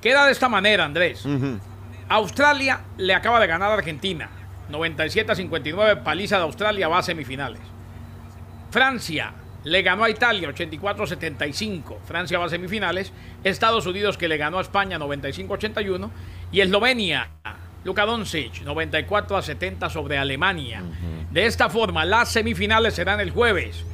Queda 0.00 0.26
de 0.26 0.32
esta 0.32 0.48
manera, 0.48 0.84
Andrés. 0.84 1.24
Australia 2.08 2.80
le 2.96 3.14
acaba 3.14 3.40
de 3.40 3.46
ganar 3.46 3.70
a 3.70 3.74
Argentina. 3.74 4.30
97 4.68 5.32
a 5.32 5.34
59, 5.34 6.02
paliza 6.02 6.36
de 6.36 6.42
Australia, 6.44 6.88
va 6.88 6.98
a 6.98 7.02
semifinales. 7.02 7.60
Francia 8.70 9.32
le 9.64 9.82
ganó 9.82 10.04
a 10.04 10.10
Italia 10.10 10.48
84 10.48 11.04
a 11.04 11.06
75, 11.06 12.00
Francia 12.04 12.38
va 12.38 12.46
a 12.46 12.48
semifinales. 12.48 13.12
Estados 13.44 13.86
Unidos 13.86 14.16
que 14.16 14.28
le 14.28 14.36
ganó 14.36 14.58
a 14.58 14.62
España 14.62 14.98
95 14.98 15.52
a 15.52 15.56
81 15.56 16.10
y 16.52 16.60
Eslovenia, 16.60 17.30
Luka 17.84 18.04
Doncic 18.04 18.62
94 18.62 19.36
a 19.36 19.42
70 19.42 19.90
sobre 19.90 20.18
Alemania. 20.18 20.82
De 21.30 21.46
esta 21.46 21.68
forma, 21.68 22.04
las 22.04 22.30
semifinales 22.30 22.94
serán 22.94 23.20
el 23.20 23.30
jueves. 23.30 23.84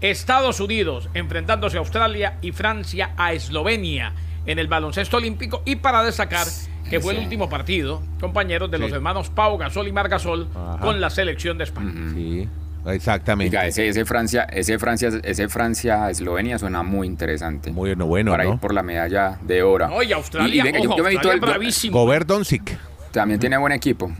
Estados 0.00 0.58
Unidos 0.60 1.08
enfrentándose 1.14 1.76
a 1.76 1.80
Australia 1.80 2.38
y 2.42 2.52
Francia 2.52 3.14
a 3.16 3.32
Eslovenia 3.32 4.12
en 4.46 4.58
el 4.58 4.66
baloncesto 4.66 5.18
olímpico 5.18 5.62
y 5.64 5.76
para 5.76 6.02
destacar 6.02 6.46
que 6.92 7.00
fue 7.00 7.14
el 7.14 7.20
último 7.24 7.48
partido, 7.48 8.00
compañeros 8.20 8.70
de 8.70 8.78
los 8.78 8.92
hermanos 8.92 9.30
Pau 9.30 9.58
Gasol 9.58 9.88
y 9.88 9.92
Margasol 9.92 10.48
Ajá. 10.54 10.78
con 10.80 11.00
la 11.00 11.10
selección 11.10 11.58
de 11.58 11.64
España. 11.64 11.92
Sí, 12.14 12.48
exactamente. 12.86 13.56
Oiga, 13.56 13.66
ese, 13.66 13.88
ese 13.88 14.04
Francia, 14.04 14.42
ese 14.44 14.78
Francia, 14.78 15.10
ese 15.22 15.48
Francia 15.48 16.10
Eslovenia 16.10 16.58
suena 16.58 16.82
muy 16.82 17.06
interesante. 17.06 17.70
Muy 17.72 17.90
bueno, 17.90 18.06
bueno, 18.06 18.30
para 18.32 18.44
¿no? 18.44 18.54
ir 18.54 18.58
por 18.60 18.74
la 18.74 18.82
medalla 18.82 19.38
de 19.42 19.62
oro. 19.62 19.88
Oye, 19.94 20.14
Australia, 20.14 20.54
Y- 20.54 20.58
y 20.60 20.62
venga, 20.62 20.78
yo- 20.80 20.88
ojo, 20.90 20.98
yo 20.98 21.04
me 21.04 21.16
todo 21.18 21.32
el- 21.32 21.40
bravísimo. 21.40 21.98
Gobert 21.98 22.26
Doncic. 22.28 22.78
También 23.12 23.38
tiene 23.38 23.56
buen 23.58 23.72
equipo. 23.72 24.10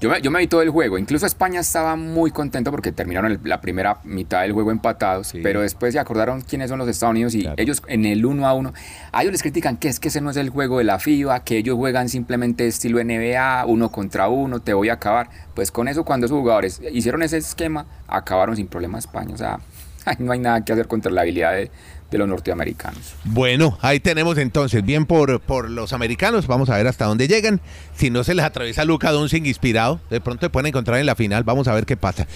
yo, 0.00 0.08
me, 0.10 0.22
yo 0.22 0.30
me 0.30 0.38
vi 0.38 0.46
todo 0.46 0.62
el 0.62 0.70
juego. 0.70 0.98
Incluso 0.98 1.26
España 1.26 1.60
estaba 1.60 1.96
muy 1.96 2.30
contento 2.30 2.70
porque 2.70 2.92
terminaron 2.92 3.32
el- 3.32 3.40
la 3.44 3.60
primera 3.60 3.98
mitad 4.04 4.42
del 4.42 4.52
juego 4.52 4.70
empatados. 4.70 5.28
Sí. 5.28 5.40
Pero 5.42 5.60
después 5.62 5.92
se 5.92 5.98
acordaron 5.98 6.40
quiénes 6.42 6.70
son 6.70 6.78
los 6.78 6.88
Estados 6.88 7.12
Unidos 7.12 7.34
y 7.34 7.40
Claro. 7.42 7.56
ellos 7.58 7.82
en 7.88 8.04
el 8.04 8.24
uno 8.24 8.46
a 8.46 8.54
uno. 8.54 8.72
A 9.12 9.22
ellos 9.22 9.32
les 9.32 9.42
critican 9.42 9.76
que 9.76 9.88
es 9.88 9.98
que 10.00 10.08
ese 10.08 10.20
no 10.20 10.30
es 10.30 10.36
el 10.36 10.50
juego 10.50 10.78
de 10.78 10.84
la 10.84 10.98
FIBA, 10.98 11.40
que 11.44 11.56
ellos 11.58 11.76
juegan 11.76 12.08
simplemente 12.08 12.66
estilo 12.66 13.00
NBA, 13.00 13.64
uno 13.66 13.90
contra 13.90 14.28
uno, 14.28 14.60
te 14.60 14.74
voy 14.74 14.88
a 14.88 14.94
acabar. 14.94 15.28
Pues 15.54 15.70
con 15.70 15.88
eso, 15.88 16.04
cuando 16.04 16.26
esos 16.26 16.38
jugadores 16.38 16.80
hicieron 16.92 17.22
ese 17.22 17.38
esquema, 17.38 17.86
acabaron 18.06 18.56
sin 18.56 18.66
problema 18.68 18.98
España. 18.98 19.34
O 19.34 19.38
sea, 19.38 19.58
no 20.18 20.32
hay 20.32 20.38
nada 20.38 20.64
que 20.64 20.72
hacer 20.72 20.86
contra 20.86 21.10
la 21.10 21.22
habilidad 21.22 21.52
de, 21.52 21.70
de 22.14 22.18
los 22.18 22.28
norteamericanos. 22.28 23.14
Bueno, 23.24 23.76
ahí 23.82 23.98
tenemos 23.98 24.38
entonces, 24.38 24.84
bien 24.84 25.04
por, 25.04 25.40
por 25.40 25.68
los 25.68 25.92
americanos, 25.92 26.46
vamos 26.46 26.70
a 26.70 26.76
ver 26.76 26.86
hasta 26.86 27.06
dónde 27.06 27.26
llegan. 27.26 27.60
Si 27.96 28.08
no 28.08 28.22
se 28.22 28.34
les 28.34 28.44
atraviesa 28.44 28.84
Luca 28.84 29.10
Doncic 29.10 29.44
inspirado, 29.44 29.98
de 30.10 30.20
pronto 30.20 30.46
se 30.46 30.50
pueden 30.50 30.66
encontrar 30.68 31.00
en 31.00 31.06
la 31.06 31.16
final, 31.16 31.42
vamos 31.42 31.66
a 31.66 31.74
ver 31.74 31.86
qué 31.86 31.96
pasa. 31.96 32.28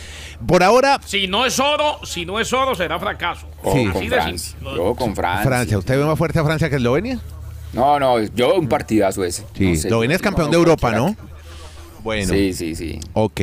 Por 0.48 0.64
ahora, 0.64 0.98
Si 1.04 1.28
no 1.28 1.46
es 1.46 1.60
oro, 1.60 2.00
si 2.04 2.26
no 2.26 2.40
es 2.40 2.52
oro, 2.52 2.74
será 2.74 2.98
fracaso. 2.98 3.46
Ojo 3.62 3.76
Sí. 3.76 3.84
con 3.86 3.96
Así 3.96 4.08
de 4.08 4.16
Francia. 4.16 4.58
Yo 4.60 4.94
con 4.96 5.14
Francia. 5.14 5.44
Francia, 5.46 5.78
¿usted 5.78 5.96
ve 5.96 6.04
más 6.04 6.18
fuerte 6.18 6.40
a 6.40 6.44
Francia 6.44 6.68
que 6.68 6.76
Eslovenia? 6.76 7.20
No, 7.72 8.00
no, 8.00 8.18
yo 8.20 8.56
un 8.56 8.68
partidazo 8.68 9.22
ese. 9.22 9.44
Sí, 9.56 9.70
No 9.70 9.76
sé, 9.76 9.86
Eslovenia 9.88 10.16
es 10.16 10.22
campeón 10.22 10.48
no, 10.48 10.52
de 10.52 10.56
Europa, 10.58 10.90
¿no? 10.90 11.14
Bueno. 12.02 12.32
Sí, 12.32 12.52
sí, 12.52 12.74
sí. 12.74 13.00
Ok. 13.12 13.40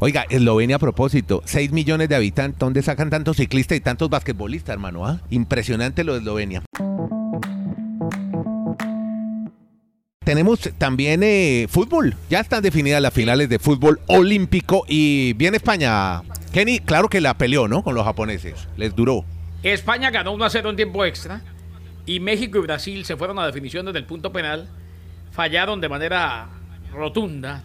Oiga, 0.00 0.26
Eslovenia 0.30 0.76
a 0.76 0.78
propósito, 0.78 1.42
6 1.44 1.72
millones 1.72 2.08
de 2.08 2.16
habitantes, 2.16 2.58
¿dónde 2.58 2.82
sacan 2.82 3.10
tantos 3.10 3.36
ciclistas 3.36 3.76
y 3.76 3.80
tantos 3.80 4.08
basquetbolistas, 4.10 4.74
hermano? 4.74 5.06
ah? 5.06 5.20
Impresionante 5.30 6.04
lo 6.04 6.14
de 6.14 6.20
Eslovenia. 6.20 6.62
Tenemos 10.26 10.58
también 10.76 11.22
eh, 11.22 11.66
fútbol. 11.68 12.16
Ya 12.28 12.40
están 12.40 12.60
definidas 12.60 13.00
las 13.00 13.14
finales 13.14 13.48
de 13.48 13.60
fútbol 13.60 14.00
olímpico 14.08 14.84
y 14.88 15.34
viene 15.34 15.58
España. 15.58 16.22
Kenny, 16.52 16.80
claro 16.80 17.08
que 17.08 17.20
la 17.20 17.38
peleó, 17.38 17.68
¿no? 17.68 17.84
Con 17.84 17.94
los 17.94 18.04
japoneses. 18.04 18.66
Les 18.76 18.96
duró. 18.96 19.24
España 19.62 20.10
ganó 20.10 20.32
1 20.32 20.44
a 20.44 20.50
0 20.50 20.70
en 20.70 20.76
tiempo 20.76 21.04
extra 21.04 21.42
y 22.06 22.18
México 22.18 22.58
y 22.58 22.62
Brasil 22.62 23.04
se 23.04 23.16
fueron 23.16 23.38
a 23.38 23.46
definición 23.46 23.86
desde 23.86 24.00
el 24.00 24.04
punto 24.04 24.32
penal. 24.32 24.68
Fallaron 25.30 25.80
de 25.80 25.88
manera 25.88 26.48
rotunda 26.92 27.62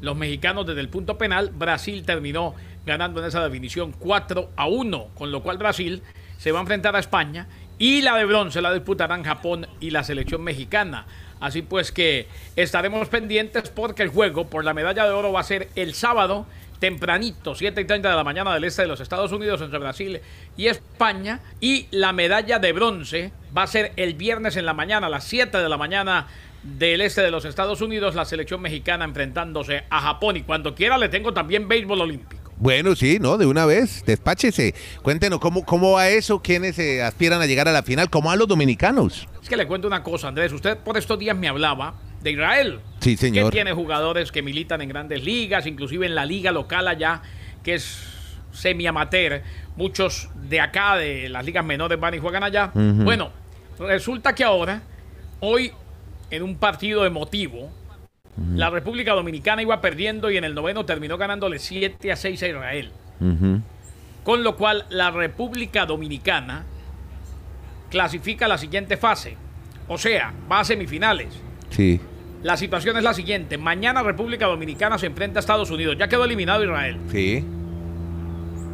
los 0.00 0.16
mexicanos 0.16 0.66
desde 0.66 0.80
el 0.80 0.88
punto 0.88 1.18
penal. 1.18 1.50
Brasil 1.54 2.04
terminó 2.04 2.54
ganando 2.86 3.20
en 3.20 3.26
esa 3.26 3.42
definición 3.42 3.92
4 3.92 4.50
a 4.56 4.66
1, 4.66 5.08
con 5.14 5.32
lo 5.32 5.42
cual 5.42 5.58
Brasil 5.58 6.02
se 6.38 6.52
va 6.52 6.58
a 6.58 6.62
enfrentar 6.62 6.94
a 6.96 6.98
España 6.98 7.48
y 7.78 8.02
la 8.02 8.16
de 8.16 8.24
bronce 8.24 8.60
la 8.60 8.72
disputarán 8.72 9.24
Japón 9.24 9.66
y 9.80 9.90
la 9.90 10.04
selección 10.04 10.42
mexicana. 10.42 11.06
Así 11.40 11.62
pues 11.62 11.92
que 11.92 12.28
estaremos 12.56 13.08
pendientes 13.08 13.68
porque 13.70 14.02
el 14.02 14.08
juego 14.08 14.48
por 14.48 14.64
la 14.64 14.74
medalla 14.74 15.04
de 15.04 15.10
oro 15.10 15.32
va 15.32 15.40
a 15.40 15.44
ser 15.44 15.68
el 15.74 15.94
sábado 15.94 16.46
tempranito, 16.78 17.54
7 17.54 17.80
y 17.80 17.84
30 17.84 18.10
de 18.10 18.16
la 18.16 18.24
mañana 18.24 18.52
del 18.54 18.64
este 18.64 18.82
de 18.82 18.88
los 18.88 19.00
Estados 19.00 19.32
Unidos 19.32 19.60
entre 19.60 19.78
Brasil 19.78 20.20
y 20.56 20.66
España. 20.66 21.40
Y 21.60 21.86
la 21.90 22.12
medalla 22.12 22.58
de 22.58 22.72
bronce 22.72 23.32
va 23.56 23.62
a 23.62 23.66
ser 23.66 23.92
el 23.96 24.14
viernes 24.14 24.56
en 24.56 24.66
la 24.66 24.74
mañana, 24.74 25.06
a 25.06 25.10
las 25.10 25.24
7 25.24 25.58
de 25.58 25.68
la 25.68 25.76
mañana 25.76 26.26
del 26.64 27.02
este 27.02 27.22
de 27.22 27.30
los 27.30 27.44
Estados 27.44 27.80
Unidos, 27.80 28.14
la 28.14 28.24
selección 28.24 28.60
mexicana 28.60 29.04
enfrentándose 29.04 29.84
a 29.90 30.00
Japón. 30.00 30.36
Y 30.36 30.42
cuando 30.42 30.74
quiera 30.74 30.98
le 30.98 31.08
tengo 31.08 31.32
también 31.32 31.68
béisbol 31.68 32.00
olímpico. 32.00 32.42
Bueno, 32.56 32.94
sí, 32.94 33.18
¿no? 33.20 33.36
De 33.36 33.46
una 33.46 33.66
vez, 33.66 34.04
despáchese. 34.06 34.74
Cuéntenos 35.02 35.40
cómo, 35.40 35.64
cómo 35.64 35.92
va 35.92 36.08
eso, 36.08 36.40
quiénes 36.40 36.78
eh, 36.78 37.02
aspiran 37.02 37.40
a 37.42 37.46
llegar 37.46 37.68
a 37.68 37.72
la 37.72 37.82
final, 37.82 38.08
cómo 38.10 38.28
van 38.28 38.38
los 38.38 38.48
dominicanos. 38.48 39.28
Es 39.42 39.48
que 39.48 39.56
le 39.56 39.66
cuento 39.66 39.86
una 39.86 40.02
cosa, 40.02 40.28
Andrés. 40.28 40.52
Usted 40.52 40.78
por 40.78 40.96
estos 40.96 41.18
días 41.18 41.36
me 41.36 41.48
hablaba 41.48 41.94
de 42.22 42.30
Israel. 42.30 42.80
Sí, 43.00 43.16
señor. 43.16 43.46
Que 43.46 43.56
tiene 43.56 43.72
jugadores 43.72 44.32
que 44.32 44.40
militan 44.40 44.80
en 44.80 44.88
grandes 44.88 45.22
ligas, 45.22 45.66
inclusive 45.66 46.06
en 46.06 46.14
la 46.14 46.24
liga 46.24 46.52
local 46.52 46.88
allá, 46.88 47.22
que 47.62 47.74
es 47.74 47.98
semi-amateur. 48.52 49.42
Muchos 49.76 50.30
de 50.48 50.60
acá, 50.60 50.96
de 50.96 51.28
las 51.28 51.44
ligas 51.44 51.64
menores, 51.64 51.98
van 51.98 52.14
y 52.14 52.18
juegan 52.18 52.44
allá. 52.44 52.70
Bueno, 52.72 53.30
resulta 53.78 54.34
que 54.34 54.44
ahora, 54.44 54.80
hoy, 55.40 55.72
en 56.34 56.42
un 56.42 56.56
partido 56.56 57.04
emotivo, 57.06 57.70
la 58.54 58.68
República 58.70 59.12
Dominicana 59.12 59.62
iba 59.62 59.80
perdiendo 59.80 60.30
y 60.30 60.36
en 60.36 60.44
el 60.44 60.54
noveno 60.54 60.84
terminó 60.84 61.16
ganándole 61.16 61.58
7 61.58 62.10
a 62.10 62.16
6 62.16 62.42
a 62.42 62.48
Israel. 62.48 62.90
Con 64.24 64.42
lo 64.42 64.56
cual, 64.56 64.86
la 64.90 65.10
República 65.10 65.86
Dominicana 65.86 66.64
clasifica 67.90 68.46
a 68.46 68.48
la 68.48 68.58
siguiente 68.58 68.96
fase. 68.96 69.36
O 69.88 69.98
sea, 69.98 70.32
va 70.50 70.60
a 70.60 70.64
semifinales. 70.64 71.28
Sí. 71.70 72.00
La 72.42 72.56
situación 72.56 72.96
es 72.96 73.04
la 73.04 73.14
siguiente. 73.14 73.56
Mañana 73.58 74.02
República 74.02 74.46
Dominicana 74.46 74.98
se 74.98 75.06
enfrenta 75.06 75.38
a 75.38 75.40
Estados 75.40 75.70
Unidos. 75.70 75.96
Ya 75.98 76.08
quedó 76.08 76.24
eliminado 76.24 76.64
Israel. 76.64 76.98
Sí. 77.10 77.44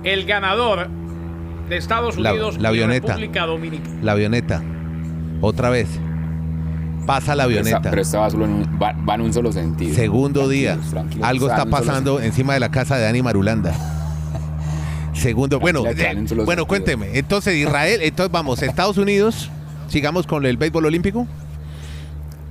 El 0.05 0.25
ganador 0.25 0.88
de 1.69 1.76
Estados 1.76 2.17
La- 2.17 2.31
Unidos 2.33 2.57
la 2.59 2.69
y 2.69 2.71
avioneta. 2.71 3.09
República 3.09 3.47
Dominicana. 3.47 3.99
La 4.02 4.12
avioneta. 4.12 4.62
Otra 5.40 5.71
vez. 5.71 5.88
Pasa 7.07 7.35
la 7.35 7.45
Pero 7.47 7.59
esta- 7.61 7.69
avioneta. 7.71 7.90
Pero 7.90 8.02
esta 8.02 8.19
va, 8.19 8.30
solo 8.30 8.45
en 8.45 8.50
un, 8.52 8.78
va, 8.80 8.92
va 8.92 9.14
en 9.14 9.21
un 9.23 9.33
solo 9.33 9.52
sentido. 9.52 9.95
Segundo 9.95 10.49
día. 10.49 10.78
Tranquilos, 10.90 11.26
Algo 11.28 11.49
está 11.49 11.66
pasando 11.66 12.21
encima 12.21 12.54
de 12.54 12.61
la 12.61 12.71
casa 12.71 12.97
de 12.97 13.04
Dani 13.04 13.23
Marulanda. 13.23 13.73
Segundo, 15.14 15.59
bueno, 15.61 15.80
eh, 15.87 15.95
bueno, 15.95 16.26
sentido. 16.28 16.66
cuénteme. 16.66 17.19
Entonces, 17.19 17.54
Israel, 17.57 18.00
entonces 18.02 18.30
vamos, 18.33 18.62
Estados 18.62 18.97
Unidos, 18.97 19.50
sigamos 19.88 20.26
con 20.26 20.47
el 20.47 20.57
béisbol 20.57 20.87
olímpico. 20.87 21.26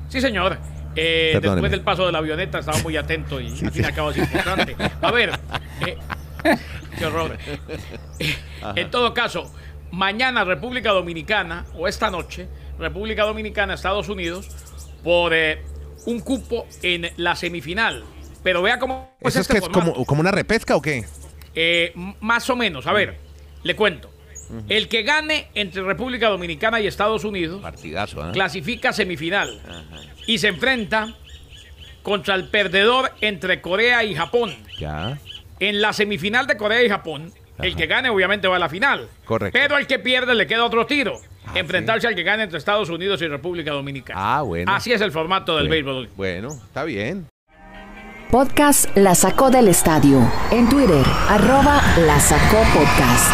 Sí, 0.09 0.21
señor. 0.21 0.57
Eh, 0.95 1.39
después 1.41 1.71
del 1.71 1.81
paso 1.81 2.05
de 2.05 2.11
la 2.11 2.17
avioneta 2.17 2.59
estaba 2.59 2.77
muy 2.79 2.97
atento 2.97 3.39
y 3.39 3.47
al 3.47 3.71
fin 3.71 3.83
y 3.83 3.85
al 3.85 3.93
cabo 3.93 4.11
es 4.11 4.17
importante. 4.17 4.75
A 5.01 5.11
ver, 5.11 5.31
eh, 5.85 5.97
qué 6.97 7.05
horror. 7.05 7.37
Eh, 8.19 8.35
en 8.75 8.91
todo 8.91 9.13
caso, 9.13 9.51
mañana 9.91 10.43
República 10.43 10.91
Dominicana, 10.91 11.65
o 11.75 11.87
esta 11.87 12.11
noche, 12.11 12.47
República 12.79 13.23
Dominicana, 13.23 13.73
Estados 13.73 14.09
Unidos, 14.09 14.47
por 15.03 15.33
eh, 15.33 15.61
un 16.05 16.21
cupo 16.21 16.65
en 16.81 17.11
la 17.17 17.35
semifinal. 17.35 18.03
Pero 18.43 18.61
vea 18.61 18.79
cómo 18.79 19.11
es 19.19 19.35
¿Eso 19.35 19.39
es 19.41 19.49
este 19.49 19.59
que 19.59 19.65
es 19.65 19.69
como, 19.69 20.05
como 20.05 20.21
una 20.21 20.31
repesca 20.31 20.75
o 20.75 20.81
qué? 20.81 21.05
Eh, 21.55 21.93
más 22.21 22.49
o 22.49 22.55
menos, 22.55 22.87
a 22.87 22.93
ver, 22.93 23.17
le 23.63 23.75
cuento. 23.75 24.09
El 24.67 24.87
que 24.87 25.03
gane 25.03 25.47
entre 25.53 25.83
República 25.83 26.27
Dominicana 26.27 26.79
y 26.79 26.87
Estados 26.87 27.23
Unidos 27.23 27.61
Partidazo, 27.61 28.23
¿ah? 28.23 28.31
clasifica 28.31 28.91
semifinal 28.93 29.61
y 30.25 30.39
se 30.39 30.47
enfrenta 30.47 31.15
contra 32.01 32.33
el 32.33 32.47
perdedor 32.47 33.11
entre 33.21 33.61
Corea 33.61 34.03
y 34.03 34.15
Japón. 34.15 34.55
Ya. 34.79 35.19
En 35.59 35.81
la 35.81 35.93
semifinal 35.93 36.47
de 36.47 36.57
Corea 36.57 36.81
y 36.81 36.89
Japón, 36.89 37.31
el 37.61 37.75
que 37.75 37.87
gane 37.87 38.09
obviamente 38.09 38.47
va 38.47 38.55
a 38.55 38.59
la 38.59 38.69
final. 38.69 39.07
Correcto. 39.25 39.57
Pero 39.59 39.77
el 39.77 39.87
que 39.87 39.99
pierde 39.99 40.33
le 40.35 40.47
queda 40.47 40.63
otro 40.63 40.85
tiro. 40.85 41.19
Ah, 41.45 41.51
enfrentarse 41.55 42.07
al 42.07 42.15
que 42.15 42.23
gane 42.23 42.43
entre 42.43 42.57
Estados 42.57 42.89
Unidos 42.89 43.21
y 43.21 43.27
República 43.27 43.71
Dominicana. 43.71 44.37
Ah, 44.37 44.41
bueno. 44.41 44.71
Así 44.71 44.91
es 44.91 45.01
el 45.01 45.11
formato 45.11 45.57
del 45.57 45.67
béisbol. 45.67 46.09
Bueno, 46.15 46.49
está 46.49 46.83
bien. 46.83 47.27
Podcast 48.31 48.95
La 48.95 49.15
Sacó 49.15 49.49
del 49.49 49.67
Estadio. 49.67 50.21
En 50.51 50.69
Twitter, 50.69 51.03
arroba 51.27 51.81
La 51.97 52.19
Sacó 52.19 52.63
Podcast. 52.73 53.33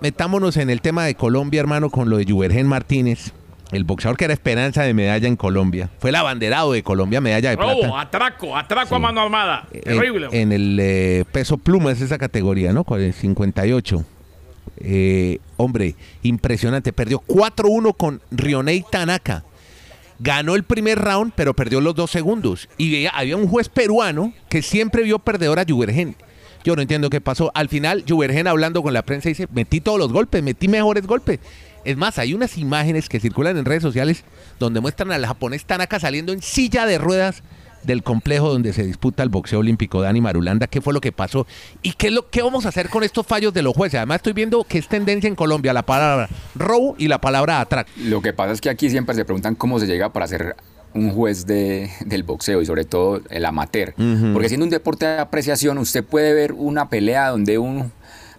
Metámonos 0.00 0.56
en 0.58 0.68
el 0.70 0.82
tema 0.82 1.04
de 1.04 1.14
Colombia, 1.14 1.60
hermano, 1.60 1.88
con 1.90 2.10
lo 2.10 2.18
de 2.18 2.26
Juvergen 2.28 2.66
Martínez, 2.66 3.32
el 3.72 3.84
boxeador 3.84 4.16
que 4.16 4.24
era 4.24 4.34
esperanza 4.34 4.82
de 4.82 4.94
medalla 4.94 5.26
en 5.26 5.36
Colombia. 5.36 5.90
Fue 5.98 6.10
el 6.10 6.16
abanderado 6.16 6.72
de 6.72 6.82
Colombia, 6.82 7.20
medalla 7.20 7.50
de 7.50 7.56
Robo, 7.56 7.80
plata. 7.80 8.00
atraco, 8.00 8.56
atraco 8.56 8.94
a 8.94 8.98
mano 8.98 9.20
armada. 9.20 9.66
En, 9.72 9.82
Terrible. 9.82 10.28
en 10.32 10.52
el 10.52 10.78
eh, 10.80 11.24
peso 11.32 11.58
pluma 11.58 11.92
es 11.92 12.00
esa 12.00 12.18
categoría, 12.18 12.72
¿no? 12.72 12.84
Con 12.84 13.00
el 13.00 13.12
58. 13.12 14.04
Eh, 14.78 15.38
hombre, 15.56 15.94
impresionante. 16.22 16.92
Perdió 16.92 17.22
4-1 17.26 17.96
con 17.96 18.20
Rionei 18.30 18.84
Tanaka. 18.90 19.44
Ganó 20.18 20.54
el 20.54 20.62
primer 20.62 20.98
round, 20.98 21.32
pero 21.36 21.54
perdió 21.54 21.80
los 21.80 21.94
dos 21.94 22.10
segundos. 22.10 22.68
Y 22.78 23.06
había 23.06 23.36
un 23.36 23.48
juez 23.48 23.68
peruano 23.68 24.32
que 24.48 24.62
siempre 24.62 25.02
vio 25.02 25.18
perdedor 25.18 25.58
a 25.58 25.64
Juvergen. 25.68 26.16
Yo 26.64 26.74
no 26.74 26.82
entiendo 26.82 27.10
qué 27.10 27.20
pasó. 27.20 27.52
Al 27.54 27.68
final, 27.68 28.04
Juvergen 28.08 28.46
hablando 28.46 28.82
con 28.82 28.92
la 28.92 29.02
prensa 29.02 29.28
dice, 29.28 29.46
metí 29.52 29.80
todos 29.80 29.98
los 29.98 30.12
golpes, 30.12 30.42
metí 30.42 30.68
mejores 30.68 31.06
golpes. 31.06 31.38
Es 31.86 31.96
más, 31.96 32.18
hay 32.18 32.34
unas 32.34 32.58
imágenes 32.58 33.08
que 33.08 33.20
circulan 33.20 33.56
en 33.56 33.64
redes 33.64 33.82
sociales 33.82 34.24
donde 34.58 34.80
muestran 34.80 35.12
al 35.12 35.24
japonés 35.24 35.64
Tanaka 35.64 36.00
saliendo 36.00 36.32
en 36.32 36.42
silla 36.42 36.84
de 36.84 36.98
ruedas 36.98 37.44
del 37.84 38.02
complejo 38.02 38.48
donde 38.48 38.72
se 38.72 38.82
disputa 38.82 39.22
el 39.22 39.28
boxeo 39.28 39.60
olímpico 39.60 40.02
Dani 40.02 40.20
Marulanda, 40.20 40.66
qué 40.66 40.80
fue 40.80 40.92
lo 40.92 41.00
que 41.00 41.12
pasó 41.12 41.46
y 41.82 41.92
qué, 41.92 42.08
es 42.08 42.12
lo, 42.12 42.28
qué 42.28 42.42
vamos 42.42 42.66
a 42.66 42.70
hacer 42.70 42.88
con 42.88 43.04
estos 43.04 43.24
fallos 43.24 43.54
de 43.54 43.62
los 43.62 43.72
jueces. 43.72 43.98
Además 43.98 44.16
estoy 44.16 44.32
viendo 44.32 44.64
que 44.64 44.78
es 44.78 44.88
tendencia 44.88 45.28
en 45.28 45.36
Colombia 45.36 45.72
la 45.72 45.84
palabra 45.84 46.28
robo 46.56 46.96
y 46.98 47.06
la 47.06 47.20
palabra 47.20 47.60
atraco. 47.60 47.88
Lo 47.98 48.20
que 48.20 48.32
pasa 48.32 48.52
es 48.52 48.60
que 48.60 48.68
aquí 48.68 48.90
siempre 48.90 49.14
se 49.14 49.24
preguntan 49.24 49.54
cómo 49.54 49.78
se 49.78 49.86
llega 49.86 50.12
para 50.12 50.26
ser 50.26 50.56
un 50.92 51.10
juez 51.10 51.46
de, 51.46 51.88
del 52.04 52.24
boxeo 52.24 52.60
y 52.62 52.66
sobre 52.66 52.84
todo 52.84 53.22
el 53.30 53.44
amateur. 53.44 53.94
Porque 54.32 54.48
siendo 54.48 54.64
un 54.64 54.70
deporte 54.70 55.06
de 55.06 55.20
apreciación, 55.20 55.78
usted 55.78 56.02
puede 56.02 56.34
ver 56.34 56.52
una 56.52 56.88
pelea 56.88 57.28
donde 57.28 57.58
un 57.58 57.92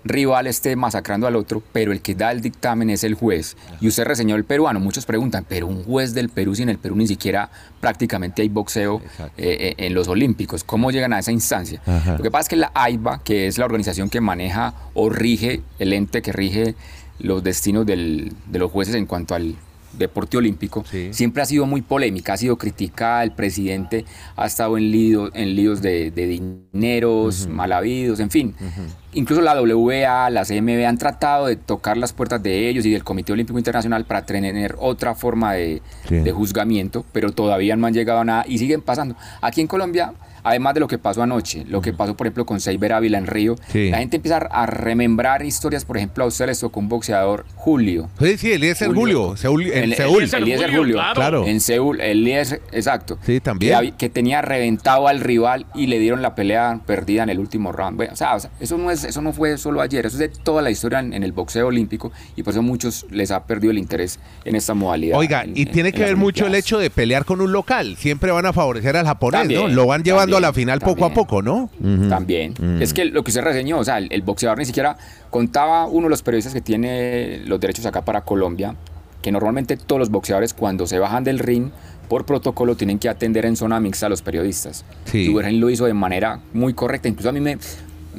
rival 0.10 0.48
esté 0.48 0.76
masacrando 0.76 1.28
al 1.28 1.36
otro, 1.36 1.62
pero 1.72 1.92
el 1.92 2.02
que 2.02 2.16
da 2.16 2.32
el 2.32 2.42
dictamen 2.42 2.90
es 2.90 3.04
el 3.04 3.14
juez. 3.16 3.56
Y 3.82 3.88
usted 3.88 4.06
reseñó 4.06 4.36
el 4.36 4.44
peruano. 4.44 4.80
Muchos 4.80 5.06
preguntan, 5.06 5.46
pero 5.48 5.68
un 5.68 5.84
juez 5.84 6.14
del 6.14 6.30
Perú, 6.30 6.56
si 6.56 6.64
en 6.64 6.70
el 6.70 6.78
Perú 6.78 6.96
ni 6.96 7.08
siquiera 7.08 7.50
prácticamente 7.80 8.42
hay 8.42 8.50
boxeo 8.50 9.02
eh, 9.20 9.28
eh, 9.38 9.76
en 9.78 9.94
los 9.94 10.08
Olímpicos, 10.08 10.64
¿cómo 10.64 10.92
llegan 10.92 11.14
a 11.14 11.20
esa 11.20 11.32
instancia? 11.32 11.82
Ajá. 11.86 12.18
Lo 12.18 12.24
que 12.24 12.32
pasa 12.32 12.42
es 12.44 12.50
que 12.50 12.56
la 12.56 12.72
AIBA, 12.74 13.24
que 13.24 13.48
es 13.48 13.58
la 13.58 13.66
organización 13.66 14.10
que 14.10 14.22
maneja 14.22 14.74
o 14.94 15.10
rige, 15.10 15.62
el 15.80 15.94
ente 15.94 16.22
que 16.22 16.32
rige 16.32 16.76
los 17.20 17.44
destinos 17.44 17.86
del- 17.86 18.34
de 18.48 18.60
los 18.60 18.72
jueces 18.72 18.94
en 18.96 19.06
cuanto 19.08 19.34
al 19.36 19.56
deporte 19.98 20.38
olímpico, 20.38 20.84
Sí. 20.89 21.10
siempre 21.12 21.42
ha 21.42 21.46
sido 21.46 21.66
muy 21.66 21.82
polémica, 21.82 22.34
ha 22.34 22.38
sido 22.38 22.58
criticada, 22.58 23.24
el 23.24 23.32
presidente 23.32 24.06
ha 24.36 24.46
estado 24.46 24.77
en 24.77 24.92
líos, 24.92 25.32
en 25.34 25.56
líos 25.56 25.82
de, 25.82 26.12
de 26.12 26.27
dineros, 26.74 27.48
mal 27.48 27.72
habidos, 27.74 28.20
en 28.20 28.30
fin. 28.30 28.56
Incluso 29.13 29.42
la 29.42 29.60
WBA, 29.60 30.30
la 30.30 30.44
CMB 30.46 30.86
han 30.86 30.98
tratado 30.98 31.48
de 31.48 31.56
tocar 31.56 31.98
las 31.98 32.13
puertas 32.13 32.42
de 32.44 32.70
ellos 32.70 32.86
y 32.86 32.92
del 32.92 33.04
Comité 33.04 33.34
Olímpico 33.34 33.58
Internacional 33.58 34.06
para 34.06 34.25
tener 34.25 34.75
otra 34.80 35.16
forma 35.16 35.54
de, 35.54 35.82
Sí. 36.08 36.16
de 36.18 36.32
juzgamiento, 36.32 37.04
pero 37.12 37.32
todavía 37.32 37.75
no 37.75 37.88
han 37.88 37.94
llegado 37.94 38.20
a 38.20 38.25
nada 38.25 38.46
y 38.48 38.58
siguen 38.60 38.82
pasando. 38.82 39.16
Aquí 39.42 39.62
en 39.62 39.68
Colombia 39.68 40.13
además 40.44 40.74
de 40.74 40.79
lo 40.79 40.88
que 40.88 40.98
pasó 40.98 41.22
anoche, 41.24 41.65
lo 41.67 41.82
que 41.82 41.94
pasó, 41.94 42.15
por 42.15 42.27
ejemplo, 42.27 42.46
con 42.46 42.60
Seiber 42.60 42.94
Ávila 42.94 43.17
en 43.17 43.27
Río, 43.27 43.56
Sí. 43.72 43.89
la 43.89 43.98
gente 44.00 44.17
empieza 44.17 44.38
a 44.38 44.65
remembrar 44.65 45.44
historias, 45.46 45.86
por 45.86 45.98
ejemplo, 45.98 46.24
a 46.24 46.27
ustedes 46.27 46.50
les 46.50 46.60
tocó 46.60 46.79
un 46.79 46.89
boxeador, 46.89 47.46
Julio. 47.56 48.10
Sí, 48.22 48.38
sí, 48.38 48.51
Eliezer 48.53 48.94
Julio, 48.94 49.36
Seúl, 49.38 49.63
en 49.72 49.84
El- 49.86 49.96
Seúl. 49.96 50.17
Eliezer 50.17 50.41
Eliezer 50.41 50.70
Julio, 50.70 50.79
Julio, 50.98 51.13
claro. 51.13 51.46
En 51.48 51.60
Seúl, 51.62 52.01
Eliezer, 52.01 52.62
exacto. 52.72 53.17
Sí, 53.25 53.39
también. 53.39 53.94
Que, 53.98 54.08
tenía 54.10 54.41
reventado 54.41 55.08
al 55.08 55.20
rival 55.20 55.65
y 55.75 55.88
le 55.88 56.00
dieron 56.00 56.22
la 56.22 56.34
pelea 56.34 56.79
perdida 56.86 57.24
en 57.24 57.29
el 57.29 57.39
último 57.39 57.72
round. 57.72 57.98
Bueno, 57.98 58.13
o 58.13 58.15
sea, 58.15 58.36
o 58.36 58.39
sea, 58.39 58.50
eso, 58.60 58.77
no 58.77 58.89
es, 58.89 59.03
eso 59.03 59.22
no 59.22 59.34
fue 59.34 59.58
solo 59.58 59.82
ayer, 59.82 60.06
eso 60.06 60.15
es 60.15 60.20
de 60.20 60.29
toda 60.29 60.62
la 60.62 60.72
historia 60.72 61.00
en, 61.00 61.13
en 61.13 61.24
el 61.24 61.34
boxeo 61.34 61.67
olímpico 61.67 62.12
y 62.36 62.44
por 62.44 62.53
eso 62.53 62.62
muchos 62.62 63.06
les 63.12 63.32
ha 63.32 63.46
perdido 63.46 63.72
el 63.72 63.77
interés 63.77 64.20
en 64.46 64.56
esta 64.56 64.74
modalidad. 64.74 65.17
Oiga, 65.17 65.44
en- 65.44 65.56
y 65.58 65.63
en- 65.63 65.72
tiene 65.72 65.89
en 65.89 65.96
que 65.96 66.03
ver 66.03 66.15
mucho 66.15 66.48
el 66.48 66.56
hecho 66.56 66.77
de 66.79 66.89
pelear 66.89 67.25
con 67.25 67.41
un 67.41 67.51
local. 67.51 67.96
Siempre 67.98 68.32
van 68.32 68.46
a 68.46 68.53
favorecer 68.53 68.96
al 68.98 69.06
japonés, 69.06 69.41
¿no? 69.41 69.53
También, 69.53 69.75
Lo 69.75 69.86
van 69.86 70.03
llevando 70.03 70.27
a 70.36 70.40
la 70.42 70.48
también, 70.48 70.54
final 70.66 70.80
poco 70.82 71.06
a 71.06 71.08
también. 71.08 71.14
poco, 71.14 71.42
¿no? 71.42 71.70
Ujú. 71.80 72.10
También. 72.10 72.54
Mm. 72.60 72.82
Es 72.82 72.94
que 72.94 73.06
lo 73.06 73.24
que 73.24 73.32
usted 73.32 73.42
reseñó, 73.44 73.78
o 73.80 73.84
sea, 73.86 74.00
el, 74.00 74.08
el 74.12 74.22
boxeador 74.24 74.58
ni 74.58 74.66
siquiera 74.66 74.98
contaba 75.30 75.86
uno 75.86 76.08
de 76.08 76.10
los 76.10 76.22
periodistas 76.24 76.54
que 76.54 76.62
tiene 76.62 77.40
los 77.46 77.60
derechos 77.60 77.86
acá 77.86 78.02
para 78.04 78.22
Colombia, 78.22 78.76
que 79.22 79.32
normalmente 79.32 79.78
todos 79.78 80.00
los 80.00 80.10
boxeadores 80.10 80.54
cuando 80.54 80.86
se 80.88 81.00
bajan 81.00 81.24
del 81.24 81.40
ring 81.40 81.70
por 82.10 82.26
protocolo 82.26 82.76
tienen 82.76 83.00
que 83.00 83.10
atender 83.10 83.46
en 83.46 83.56
zona 83.56 83.80
mixta 83.80 84.06
a 84.06 84.10
los 84.10 84.22
periodistas. 84.22 84.86
Sí. 85.06 85.26
Y 85.26 85.30
Wergen 85.30 85.60
lo 85.60 85.70
hizo 85.70 85.86
de 85.86 85.94
manera 85.94 86.40
muy 86.54 86.74
correcta, 86.74 87.08
incluso 87.10 87.30
a 87.30 87.34
mí 87.34 87.40
me, 87.42 87.58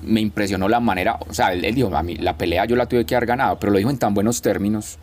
me 0.03 0.21
impresionó 0.21 0.69
la 0.69 0.79
manera, 0.81 1.19
o 1.29 1.33
sea, 1.33 1.53
él, 1.53 1.65
él 1.65 1.75
dijo, 1.75 1.95
a 1.97 2.03
mí 2.03 2.17
la 2.17 2.37
pelea 2.37 2.67
yo 2.67 2.77
la 2.77 2.87
tuve 2.87 3.05
que 3.07 3.17
haber 3.17 3.27
ganado, 3.27 3.59
pero 3.59 3.73
lo 3.73 3.79
dijo 3.79 3.91
en 3.91 3.97
tan 3.99 4.13
buenos 4.13 4.43
términos. 4.43 4.99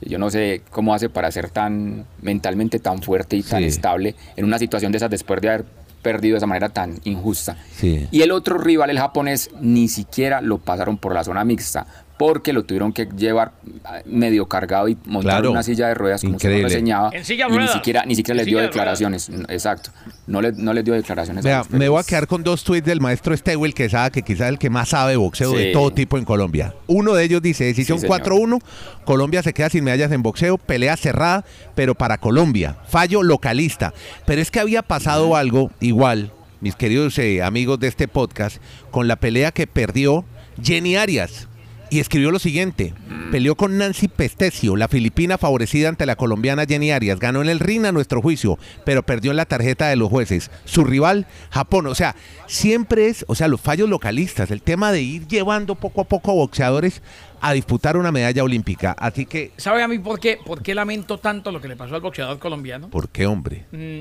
que 0.00 0.10
Yo 0.10 0.18
no 0.18 0.28
sé 0.28 0.60
cómo 0.70 0.92
hace 0.92 1.08
para 1.08 1.30
ser 1.30 1.48
tan 1.48 2.04
mentalmente 2.20 2.78
tan 2.78 3.00
fuerte 3.00 3.36
y 3.36 3.42
tan 3.42 3.60
Sí. 3.62 3.68
estable 3.68 4.14
en 4.36 4.44
una 4.44 4.58
situación 4.58 4.92
de 4.92 4.98
esas 4.98 5.08
después 5.10 5.40
de 5.40 5.48
haber 5.48 5.64
perdido 6.06 6.34
de 6.34 6.38
esa 6.38 6.46
manera 6.46 6.68
tan 6.68 7.00
injusta. 7.02 7.56
Sí. 7.74 8.06
Y 8.12 8.22
el 8.22 8.30
otro 8.30 8.58
rival, 8.58 8.90
el 8.90 8.98
japonés, 9.00 9.50
ni 9.60 9.88
siquiera 9.88 10.40
lo 10.40 10.58
pasaron 10.58 10.98
por 10.98 11.12
la 11.12 11.24
zona 11.24 11.44
mixta, 11.44 11.84
porque 12.18 12.52
lo 12.52 12.64
tuvieron 12.64 12.92
que 12.92 13.06
llevar 13.16 13.52
ah, 13.84 13.98
medio 14.06 14.46
cargado 14.46 14.88
y 14.88 14.96
montar 15.04 15.34
Claro. 15.36 15.50
una 15.50 15.62
silla 15.62 15.88
de 15.88 15.94
ruedas, 15.94 16.22
como 16.22 16.38
se 16.38 16.46
Increíble. 16.46 16.62
nos 16.62 16.72
reseñaba. 16.72 17.10
En 17.12 17.24
silla 17.24 17.46
de 17.48 17.54
y 17.54 17.58
ni 17.58 17.68
siquiera, 17.68 18.04
ni 18.06 18.14
siquiera 18.14 18.36
les 18.36 18.46
dio 18.46 18.58
de 18.58 18.64
declaraciones. 18.64 19.30
Exacto. 19.48 19.90
No, 20.26 20.40
le, 20.40 20.52
no 20.52 20.72
les 20.72 20.84
dio 20.84 20.94
declaraciones. 20.94 21.44
Vea, 21.44 21.62
me 21.68 21.88
voy 21.88 22.00
a 22.00 22.04
quedar 22.04 22.26
con 22.26 22.42
dos 22.42 22.64
tweets 22.64 22.86
del 22.86 23.00
maestro 23.00 23.36
Stewell 23.36 23.74
Quesada, 23.74 24.10
que 24.10 24.22
quizás 24.22 24.46
es 24.46 24.48
el 24.52 24.58
que 24.58 24.70
más 24.70 24.88
sabe 24.88 25.12
de 25.12 25.16
boxeo 25.18 25.52
de 25.52 25.72
todo 25.72 25.92
tipo 25.92 26.16
en 26.18 26.24
Colombia. 26.24 26.74
Uno 26.86 27.12
de 27.14 27.24
ellos 27.24 27.42
dice, 27.42 27.64
decisión 27.64 27.98
Sí, 28.00 28.06
señor. 28.06 28.22
4-1, 28.22 28.60
Colombia 29.04 29.42
se 29.42 29.52
queda 29.52 29.68
sin 29.70 29.84
medallas 29.84 30.10
en 30.10 30.22
boxeo, 30.22 30.58
pelea 30.58 30.96
cerrada, 30.96 31.44
pero 31.74 31.94
para 31.94 32.18
Colombia, 32.18 32.76
fallo 32.88 33.22
localista. 33.22 33.92
Pero 34.24 34.40
es 34.40 34.50
que 34.50 34.60
había 34.60 34.82
pasado 34.82 35.36
algo 35.36 35.70
igual, 35.80 36.32
mis 36.60 36.74
queridos 36.76 37.18
eh, 37.18 37.42
amigos 37.42 37.78
de 37.78 37.88
este 37.88 38.08
podcast, 38.08 38.56
con 38.90 39.06
la 39.06 39.16
pelea 39.16 39.52
que 39.52 39.66
perdió 39.66 40.24
Jenny 40.62 40.96
Arias. 40.96 41.46
Y 41.88 42.00
escribió 42.00 42.32
lo 42.32 42.40
siguiente, 42.40 42.94
peleó 43.30 43.54
con 43.54 43.78
Nancy 43.78 44.08
Pestecio, 44.08 44.74
la 44.74 44.88
filipina 44.88 45.38
favorecida 45.38 45.88
ante 45.88 46.04
la 46.04 46.16
colombiana 46.16 46.66
Jenny 46.66 46.90
Arias, 46.90 47.20
ganó 47.20 47.42
en 47.42 47.48
el 47.48 47.60
ring 47.60 47.86
a 47.86 47.92
nuestro 47.92 48.20
juicio, 48.20 48.58
pero 48.84 49.04
perdió 49.04 49.30
en 49.30 49.36
la 49.36 49.44
tarjeta 49.44 49.88
de 49.88 49.94
los 49.94 50.08
jueces. 50.08 50.50
Su 50.64 50.82
rival, 50.84 51.26
Japón, 51.50 51.86
o 51.86 51.94
sea, 51.94 52.16
siempre 52.48 53.06
es, 53.06 53.24
o 53.28 53.36
sea, 53.36 53.46
los 53.46 53.60
fallos 53.60 53.88
localistas, 53.88 54.50
el 54.50 54.62
tema 54.62 54.90
de 54.90 55.02
ir 55.02 55.28
llevando 55.28 55.76
poco 55.76 56.00
a 56.00 56.04
poco 56.04 56.32
a 56.32 56.34
boxeadores 56.34 57.02
a 57.40 57.52
disputar 57.52 57.96
una 57.96 58.10
medalla 58.10 58.42
olímpica. 58.42 58.96
Así 58.98 59.24
que, 59.24 59.52
¿Sabe 59.56 59.82
a 59.82 59.88
mí 59.88 60.00
por 60.00 60.18
qué, 60.18 60.38
por 60.44 60.62
qué 60.62 60.74
lamento 60.74 61.18
tanto 61.18 61.52
lo 61.52 61.60
que 61.60 61.68
le 61.68 61.76
pasó 61.76 61.94
al 61.94 62.00
boxeador 62.00 62.40
colombiano? 62.40 62.88
¿por 62.88 63.08
qué, 63.10 63.26
hombre? 63.26 63.64
Mm, 63.70 64.00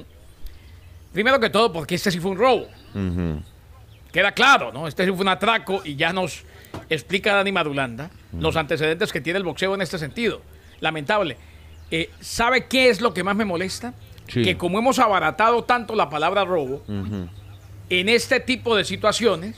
Primero 1.14 1.40
que 1.40 1.50
todo, 1.50 1.72
porque 1.72 1.96
este 1.96 2.12
sí 2.12 2.20
fue 2.20 2.32
un 2.32 2.38
robo. 2.38 2.68
Queda 4.12 4.34
claro, 4.34 4.74
¿no? 4.74 4.86
Este 4.86 5.06
sí 5.06 5.12
fue 5.12 5.22
un 5.22 5.30
atraco 5.30 5.82
y 5.86 5.96
ya 5.96 6.12
nos 6.12 6.44
explica 6.90 7.34
Dani 7.34 7.52
Madulanda 7.52 8.10
los 8.38 8.56
antecedentes 8.56 9.12
que 9.14 9.22
tiene 9.22 9.38
el 9.38 9.44
boxeo 9.46 9.74
en 9.76 9.82
este 9.82 9.98
sentido. 9.98 10.42
Lamentable. 10.82 11.38
Eh, 11.92 12.10
¿Sabe 12.20 12.66
qué 12.68 12.90
es 12.90 13.02
lo 13.02 13.14
que 13.14 13.24
más 13.24 13.36
me 13.36 13.46
molesta? 13.46 13.94
Sí. 14.28 14.44
Que 14.44 14.58
como 14.58 14.80
hemos 14.80 14.98
abaratado 15.00 15.64
tanto 15.64 15.96
la 15.96 16.10
palabra 16.10 16.44
robo, 16.46 16.84
en 17.90 18.10
este 18.10 18.40
tipo 18.40 18.76
de 18.76 18.84
situaciones 18.84 19.56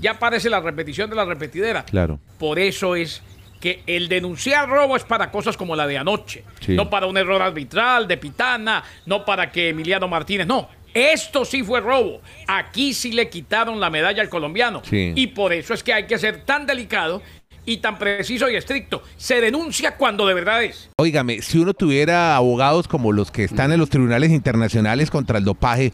ya 0.00 0.12
aparece 0.12 0.50
la 0.50 0.60
repetición 0.60 1.08
de 1.08 1.16
la 1.16 1.24
repetidera. 1.24 1.84
Claro. 1.84 2.18
Por 2.38 2.58
eso 2.58 2.96
es 2.96 3.22
que 3.60 3.82
el 3.86 4.08
denunciar 4.08 4.68
robo 4.68 4.96
es 4.96 5.04
para 5.04 5.30
cosas 5.30 5.56
como 5.56 5.76
la 5.76 5.86
de 5.86 5.98
anoche, 5.98 6.44
Sí. 6.60 6.74
no 6.74 6.90
para 6.90 7.06
un 7.06 7.16
error 7.18 7.40
arbitral 7.42 8.08
de 8.08 8.16
Pitana, 8.16 8.82
no 9.06 9.24
para 9.24 9.52
que 9.52 9.68
Emiliano 9.68 10.08
Martínez, 10.08 10.46
no. 10.46 10.68
Esto 10.94 11.44
sí 11.44 11.62
fue 11.62 11.80
robo. 11.80 12.20
Aquí 12.46 12.94
sí 12.94 13.12
le 13.12 13.28
quitaron 13.28 13.80
la 13.80 13.90
medalla 13.90 14.22
al 14.22 14.28
colombiano. 14.28 14.82
Sí. 14.88 15.12
Y 15.14 15.28
por 15.28 15.52
eso 15.52 15.74
es 15.74 15.82
que 15.82 15.92
hay 15.92 16.06
que 16.06 16.18
ser 16.18 16.44
tan 16.44 16.66
delicado 16.66 17.22
y 17.66 17.76
tan 17.78 17.98
preciso 17.98 18.48
y 18.50 18.56
estricto. 18.56 19.02
Se 19.16 19.40
denuncia 19.40 19.96
cuando 19.96 20.26
de 20.26 20.34
verdad 20.34 20.64
es. 20.64 20.88
Óigame, 20.96 21.42
si 21.42 21.58
uno 21.58 21.74
tuviera 21.74 22.34
abogados 22.36 22.88
como 22.88 23.12
los 23.12 23.30
que 23.30 23.44
están 23.44 23.70
en 23.72 23.78
los 23.78 23.90
tribunales 23.90 24.30
internacionales 24.30 25.10
contra 25.10 25.38
el 25.38 25.44
dopaje 25.44 25.92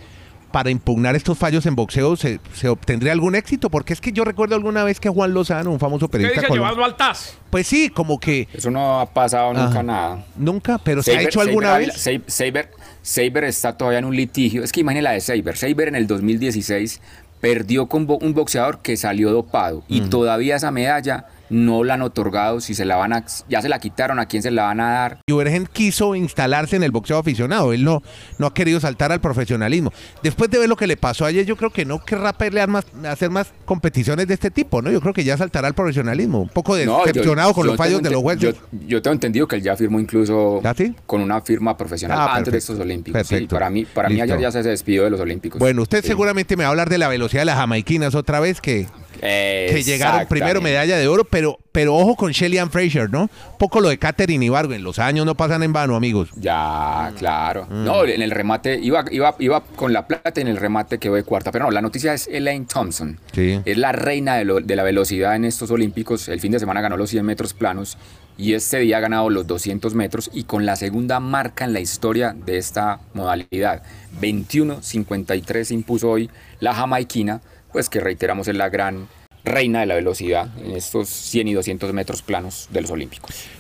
para 0.53 0.71
impugnar 0.71 1.17
estos 1.17 1.37
fallos 1.37 1.67
en 1.67 1.75
boxeo, 1.75 2.17
¿se, 2.17 2.41
se 2.55 2.69
obtendría 2.69 3.13
algún 3.13 3.35
éxito? 3.35 3.69
Porque 3.69 3.93
es 3.93 4.01
que 4.01 4.13
yo 4.13 4.25
recuerdo 4.25 4.55
alguna 4.55 4.85
vez 4.85 5.01
que 5.01 5.11
Juan 5.11 5.35
Lozano, 5.35 5.71
un 5.71 5.79
famoso 5.81 6.09
¿Qué 6.09 6.13
periodista 6.13 6.41
dice 6.43 6.49
colombiano, 6.49 6.77
llevarlo 6.77 6.85
al 6.95 6.97
TAS? 6.97 7.37
pues 7.51 7.67
sí, 7.67 7.91
como 7.91 8.19
que 8.19 8.49
Eso 8.55 8.71
no 8.71 9.01
ha 9.01 9.07
pasado 9.13 9.53
nunca 9.53 9.69
Ajá. 9.69 9.83
nada. 9.83 10.25
nunca, 10.37 10.79
pero 10.79 11.03
se 11.03 11.15
ha 11.15 11.21
hecho 11.21 11.43
alguna 11.43 11.73
Saber 11.73 11.87
vez. 11.89 12.25
Saber- 12.29 12.71
Saber, 13.07 13.45
está 13.45 13.77
todavía 13.77 14.01
en 14.01 14.05
un 14.05 14.17
litigio. 14.17 14.65
Es 14.65 14.73
que 14.73 14.81
imagine 14.81 15.01
la 15.01 15.13
de 15.13 15.21
Saber. 15.21 15.57
Saber 15.57 15.87
en 15.87 15.95
el 15.95 16.09
2016 16.09 17.01
perdió 17.41 17.87
con 17.87 18.09
un 18.21 18.35
boxeador 18.35 18.81
que 18.81 18.97
salió 18.97 19.31
dopado 19.31 19.85
y 19.87 20.01
todavía 20.01 20.57
esa 20.57 20.73
medalla 20.73 21.27
no 21.51 21.85
la 21.85 21.95
han 21.95 22.03
otorgado. 22.03 22.61
Si 22.61 22.75
se 22.75 22.85
la 22.85 22.97
van 22.97 23.13
a, 23.13 23.25
ya 23.49 23.63
se 23.63 23.69
la 23.69 23.79
quitaron, 23.79 24.19
¿a 24.19 24.27
quién 24.27 24.43
se 24.43 24.51
la 24.51 24.65
van 24.65 24.81
a 24.81 24.91
dar? 24.93 25.19
Juergen 25.29 25.69
quiso 25.73 26.15
instalarse 26.15 26.77
en 26.77 26.83
el 26.83 26.91
boxeo 26.91 27.19
aficionado, 27.19 27.73
él 27.73 27.85
no, 27.85 28.03
no 28.39 28.47
ha 28.47 28.55
querido 28.55 28.81
saltar 28.81 29.13
al 29.13 29.21
profesionalismo. 29.21 29.93
Después 30.23 30.51
de 30.51 30.59
ver 30.59 30.69
lo 30.69 30.77
que 30.77 30.87
le 30.87 30.97
pasó 30.97 31.25
ayer, 31.25 31.45
yo 31.47 31.57
creo 31.57 31.71
que 31.71 31.85
no 31.85 32.05
querrá 32.05 32.33
pelear 32.33 32.69
más, 32.69 32.85
hacer 33.09 33.31
más 33.31 33.53
competiciones 33.65 34.27
de 34.27 34.35
este 34.35 34.51
tipo, 34.51 34.83
¿no? 34.83 34.91
Yo 34.91 35.01
creo 35.01 35.15
que 35.15 35.25
ya 35.25 35.37
saltará 35.37 35.69
al 35.69 35.75
profesionalismo, 35.75 36.41
un 36.43 36.49
poco 36.49 36.77
No, 36.77 36.85
yo- 36.85 37.05
decepcionado 37.07 37.53
con 37.55 37.65
yo 37.65 37.71
los 37.73 37.77
fallos 37.77 38.03
de 38.03 38.11
los 38.11 38.23
jueces. 38.23 38.55
Yo, 38.73 38.79
yo 38.87 39.03
tengo 39.03 39.15
entendido 39.15 39.47
que 39.47 39.57
él 39.57 39.63
ya 39.63 39.77
firmó 39.77 40.01
incluso 40.01 40.61
¿Ah, 40.65 40.75
sí? 40.77 40.95
con 41.07 41.21
una 41.21 41.41
firma 41.41 41.77
profesional 41.77 42.19
Ah, 42.21 42.35
antes 42.37 42.53
de 42.53 42.59
estos 42.59 42.79
Olímpicos. 42.79 43.27
Sí, 43.27 43.47
para 43.47 43.71
mí, 43.71 43.85
para 43.85 44.09
mí 44.09 44.21
ayer 44.21 44.39
ya 44.39 44.51
se 44.51 44.63
despidió 44.63 45.05
de 45.05 45.11
los 45.11 45.21
Olímpicos. 45.21 45.59
Bueno, 45.59 45.83
usted 45.83 46.03
Sí. 46.03 46.09
seguramente 46.09 46.57
me 46.57 46.65
va 46.65 46.69
a 46.69 46.71
hablar 46.71 46.89
de 46.91 46.99
la 46.99 47.09
velocidad 47.09 47.43
de 47.43 47.47
las 47.47 47.57
jamaiquinas 47.57 48.15
otra 48.15 48.41
vez, 48.41 48.61
que, 48.61 48.87
que 49.27 49.83
llegaron 49.85 50.27
primero 50.27 50.61
medalla 50.61 50.97
de 50.97 51.09
oro, 51.09 51.25
pero, 51.25 51.59
pero 51.73 51.95
ojo 51.95 52.17
con 52.17 52.33
Shelly 52.33 52.59
Ann 52.59 52.71
Fraser, 52.71 53.11
¿no? 53.11 53.29
Poco 53.59 53.81
lo 53.81 53.89
de 53.89 53.99
Katherine 53.99 54.45
Ibargo, 54.45 54.73
en 54.75 54.83
los 54.83 54.99
años 54.99 55.27
no 55.27 55.35
pasan 55.35 55.63
en 55.63 55.73
vano, 55.73 55.97
amigos. 55.97 56.31
Ya, 56.37 57.13
claro. 57.19 57.67
Mm. 57.71 57.85
No, 57.85 58.05
en 58.05 58.23
el 58.23 58.31
remate, 58.31 58.79
iba, 58.81 59.05
iba, 59.11 59.35
iba 59.39 59.61
con 59.63 59.93
la 59.93 60.07
plata 60.07 60.33
y 60.37 60.41
en 60.43 60.49
el 60.49 60.57
remate 60.57 60.99
quedó 60.99 61.15
de 61.15 61.23
cuarta. 61.25 61.51
Pero 61.53 61.65
no, 61.67 61.71
la 61.71 61.83
noticia 61.83 62.15
es 62.15 62.27
Elaine 62.29 62.67
Thompson. 62.67 63.19
Sí. 63.33 63.61
Es 63.65 63.77
la 63.79 63.93
reina 63.93 64.37
de, 64.37 64.45
lo- 64.45 64.61
de 64.61 64.77
la 64.77 64.83
velocidad 64.83 65.35
en 65.37 65.45
estos 65.45 65.71
Olímpicos. 65.71 66.29
El 66.29 66.41
fin 66.41 66.53
de 66.53 66.59
semana 66.59 66.81
ganó 66.81 66.97
los 66.97 67.11
100 67.11 67.25
metros 67.25 67.55
planos 67.55 67.99
y 68.39 68.53
este 68.53 68.81
día 68.81 68.99
ha 68.99 69.01
ganado 69.01 69.31
los 69.31 69.47
200 69.47 69.95
metros 69.95 70.31
y 70.33 70.45
con 70.45 70.67
la 70.67 70.77
segunda 70.77 71.21
marca 71.21 71.65
en 71.65 71.73
la 71.73 71.81
historia 71.81 72.35
de 72.45 72.59
esta 72.59 73.01
modalidad. 73.15 73.83
21.53 74.21 75.71
impuso 75.73 76.11
hoy 76.11 76.31
la 76.61 76.75
jamaiquina, 76.75 77.41
pues 77.77 77.91
que 77.91 78.01
reiteramos 78.01 78.49
es 78.49 78.57
la 78.57 78.71
gran 78.71 79.07
reina 79.45 79.81
de 79.81 79.87
la 79.87 79.97
velocidad 79.97 80.49
en 80.65 80.71
estos 80.71 81.11
100 81.11 81.49
y 81.49 81.53
200 81.53 81.93
metros 81.93 82.23
planos 82.23 82.69
de 82.71 82.81
los 82.81 82.91
Olímpicos. 82.91 83.51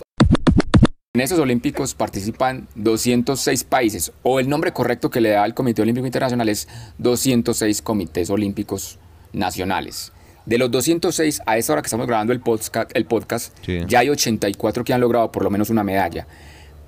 En 1.14 1.20
estos 1.20 1.38
Olímpicos 1.38 1.94
participan 1.94 2.66
206 2.76 3.64
países, 3.64 4.12
o 4.22 4.40
el 4.40 4.48
nombre 4.48 4.72
correcto 4.72 5.10
que 5.10 5.20
le 5.20 5.28
da 5.28 5.44
el 5.44 5.52
Comité 5.52 5.82
Olímpico 5.82 6.06
Internacional 6.06 6.48
es 6.48 6.66
206 6.96 7.82
comités 7.82 8.30
olímpicos 8.30 8.98
nacionales. 9.34 10.12
De 10.46 10.56
los 10.56 10.70
206, 10.70 11.42
a 11.44 11.58
esta 11.58 11.74
hora 11.74 11.82
que 11.82 11.88
estamos 11.88 12.06
grabando 12.06 12.32
el 12.32 12.40
podcast, 12.40 12.90
el 12.94 13.04
podcast 13.04 13.54
Sí. 13.66 13.80
ya 13.86 13.98
hay 13.98 14.08
84 14.08 14.82
que 14.82 14.94
han 14.94 15.02
logrado 15.02 15.30
por 15.30 15.44
lo 15.44 15.50
menos 15.50 15.68
una 15.68 15.84
medalla. 15.84 16.26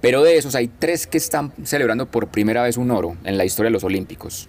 Pero 0.01 0.23
de 0.23 0.39
esos 0.39 0.55
hay 0.55 0.69
tres 0.69 1.07
que 1.07 1.19
están 1.19 1.53
celebrando 1.63 2.07
por 2.07 2.29
primera 2.29 2.63
vez 2.63 2.79
un 2.79 2.91
oro 2.91 3.19
en 3.25 3.37
la 3.37 3.45
historia 3.45 3.69
de 3.69 3.75
los 3.75 3.85
Olímpicos. 3.85 4.49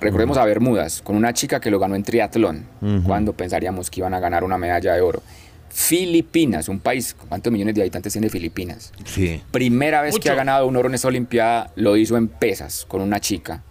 Recordemos 0.00 0.38
a 0.38 0.44
Bermudas, 0.44 1.02
con 1.02 1.16
una 1.16 1.32
chica 1.32 1.60
que 1.60 1.70
lo 1.70 1.78
ganó 1.78 1.96
en 1.96 2.02
triatlón, 2.04 2.66
cuando 3.04 3.32
pensaríamos 3.32 3.90
que 3.90 4.00
iban 4.00 4.14
a 4.14 4.20
ganar 4.20 4.44
una 4.44 4.56
medalla 4.58 4.94
de 4.94 5.00
oro. 5.00 5.22
Filipinas, 5.70 6.68
un 6.68 6.80
país, 6.80 7.14
¿cuántos 7.28 7.52
millones 7.52 7.74
de 7.74 7.82
habitantes 7.82 8.12
tiene 8.12 8.28
Filipinas? 8.28 8.92
Sí. 9.04 9.40
Primera 9.50 10.02
vez 10.02 10.18
que 10.18 10.28
ha 10.30 10.34
ganado 10.34 10.66
un 10.66 10.76
oro 10.76 10.88
en 10.88 10.94
esta 10.94 11.08
Olimpiada 11.08 11.70
lo 11.76 11.96
hizo 11.96 12.16
en 12.16 12.28
pesas 12.28 12.84
con 12.86 13.00
una 13.00 13.20
chica. 13.20 13.62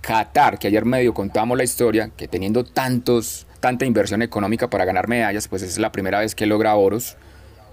Qatar, 0.00 0.58
que 0.58 0.66
ayer 0.68 0.84
medio 0.84 1.14
contamos 1.14 1.56
la 1.56 1.64
historia, 1.64 2.10
que 2.16 2.26
teniendo 2.28 2.64
tantos, 2.64 3.46
tanta 3.60 3.84
inversión 3.84 4.22
económica 4.22 4.68
para 4.68 4.84
ganar 4.84 5.08
medallas, 5.08 5.46
pues 5.48 5.62
es 5.62 5.78
la 5.78 5.92
primera 5.92 6.18
vez 6.20 6.34
que 6.34 6.46
logra 6.46 6.74
oros. 6.74 7.16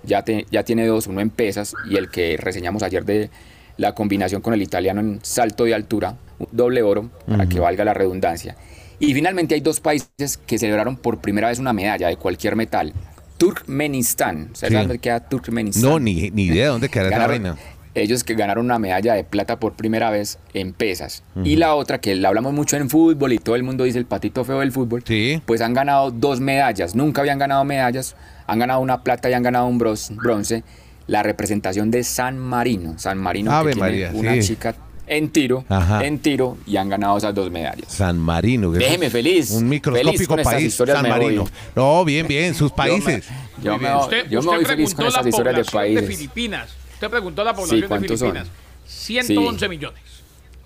Ya, 0.04 0.24
te- 0.24 0.46
ya 0.52 0.64
tiene 0.64 0.86
dos, 0.86 1.08
uno 1.08 1.22
en 1.22 1.30
pesas 1.30 1.74
y 1.90 1.98
el 1.98 2.10
que 2.10 2.38
reseñamos 2.38 2.84
ayer 2.84 3.04
de 3.04 3.30
la 3.80 3.96
combinación 3.96 4.42
con 4.42 4.54
el 4.54 4.62
italiano 4.62 5.00
en 5.02 5.20
salto 5.24 5.64
de 5.64 5.74
altura, 5.74 6.16
doble 6.52 6.84
oro, 6.84 7.10
para 7.28 7.48
que 7.48 7.60
valga 7.60 7.84
la 7.84 7.94
redundancia. 7.96 8.56
Y 9.00 9.14
finalmente 9.14 9.56
hay 9.56 9.62
dos 9.62 9.80
países 9.80 10.38
que 10.46 10.60
celebraron 10.60 10.98
por 10.98 11.20
primera 11.20 11.48
vez 11.48 11.58
una 11.60 11.74
medalla 11.74 12.10
de 12.10 12.18
cualquier 12.18 12.56
metal. 12.56 12.94
Turkmenistán. 13.38 14.50
¿Sabes 14.54 14.74
Sí. 14.74 14.76
dónde 14.80 15.00
queda 15.00 15.20
Turkmenistán? 15.22 15.84
No, 15.90 16.00
ni, 16.00 16.30
ni 16.32 16.44
idea 16.44 16.66
de 16.66 16.70
dónde 16.72 16.90
quedará 16.90 17.16
esa 17.18 17.28
vaina. 17.28 17.56
ellos 17.96 18.24
que 18.24 18.36
ganaron 18.36 18.64
una 18.66 18.80
medalla 18.80 19.14
de 19.16 19.24
plata 19.24 19.60
por 19.60 19.74
primera 19.74 20.10
vez 20.10 20.38
en 20.54 20.74
pesas. 20.74 21.24
Y 21.44 21.56
la 21.56 21.74
otra, 21.76 22.00
que 22.00 22.16
la 22.16 22.30
hablamos 22.30 22.54
mucho 22.54 22.78
en 22.78 22.90
fútbol 22.90 23.34
y 23.34 23.40
todo 23.40 23.56
el 23.56 23.64
mundo 23.64 23.84
dice 23.84 23.98
el 23.98 24.06
patito 24.06 24.46
feo 24.46 24.60
del 24.60 24.72
fútbol, 24.72 25.04
Sí. 25.06 25.42
pues 25.46 25.60
han 25.62 25.74
ganado 25.74 26.12
dos 26.12 26.40
medallas. 26.40 26.96
Nunca 26.96 27.22
habían 27.22 27.40
ganado 27.40 27.64
medallas. 27.66 28.16
Han 28.48 28.60
ganado 28.60 28.80
una 28.80 29.04
plata 29.04 29.30
y 29.30 29.34
han 29.34 29.44
ganado 29.44 29.66
un 29.68 29.78
bronce. 29.80 30.64
La 31.10 31.24
representación 31.24 31.90
de 31.92 32.04
San 32.04 32.38
Marino. 32.38 32.98
San 33.00 33.18
Marino 33.18 33.52
Ave 33.52 33.72
que 33.72 33.80
tiene 33.80 33.90
María, 33.90 34.12
una 34.14 34.34
sí. 34.36 34.48
chica 34.50 34.76
en 35.08 35.30
tiro, 35.30 35.66
Ajá. 35.68 36.06
en 36.06 36.20
tiro 36.20 36.58
y 36.68 36.78
han 36.78 36.88
ganado 36.88 37.18
esas 37.18 37.34
dos 37.34 37.50
medallas. 37.50 37.92
San 37.92 38.18
Marino. 38.20 38.72
que 38.72 38.78
Déjeme 38.78 39.10
feliz, 39.10 39.50
Un 39.50 39.62
feliz 39.62 39.70
microscópico 39.70 40.36
estas 40.38 40.54
país, 40.54 40.66
historias 40.68 40.98
San 41.00 41.10
voy. 41.10 41.20
Marino. 41.20 41.48
No, 41.76 42.06
bien, 42.06 42.28
bien, 42.28 42.54
sus 42.54 42.72
países. 42.72 43.26
Yo 43.64 43.74
me, 43.74 43.80
bien. 43.80 43.94
voy- 43.94 44.04
Usted, 44.04 44.24
yo 44.30 44.42
me 44.44 44.48
usted 44.50 44.56
voy 44.58 44.66
feliz 44.66 44.94
con 44.94 45.04
la 45.06 45.10
historias 45.10 45.26
de 45.26 45.32
población 45.32 45.96
de, 45.96 46.02
países. 46.02 46.16
Filipinas. 46.18 46.70
Usted 46.94 47.10
preguntó 47.10 47.44
la 47.44 47.54
población 47.56 47.82
de 47.82 47.88
¿cuántos 47.88 48.20
son? 48.20 48.30
Filipinas. 48.32 48.48
111 48.86 49.68
millones. 49.70 50.02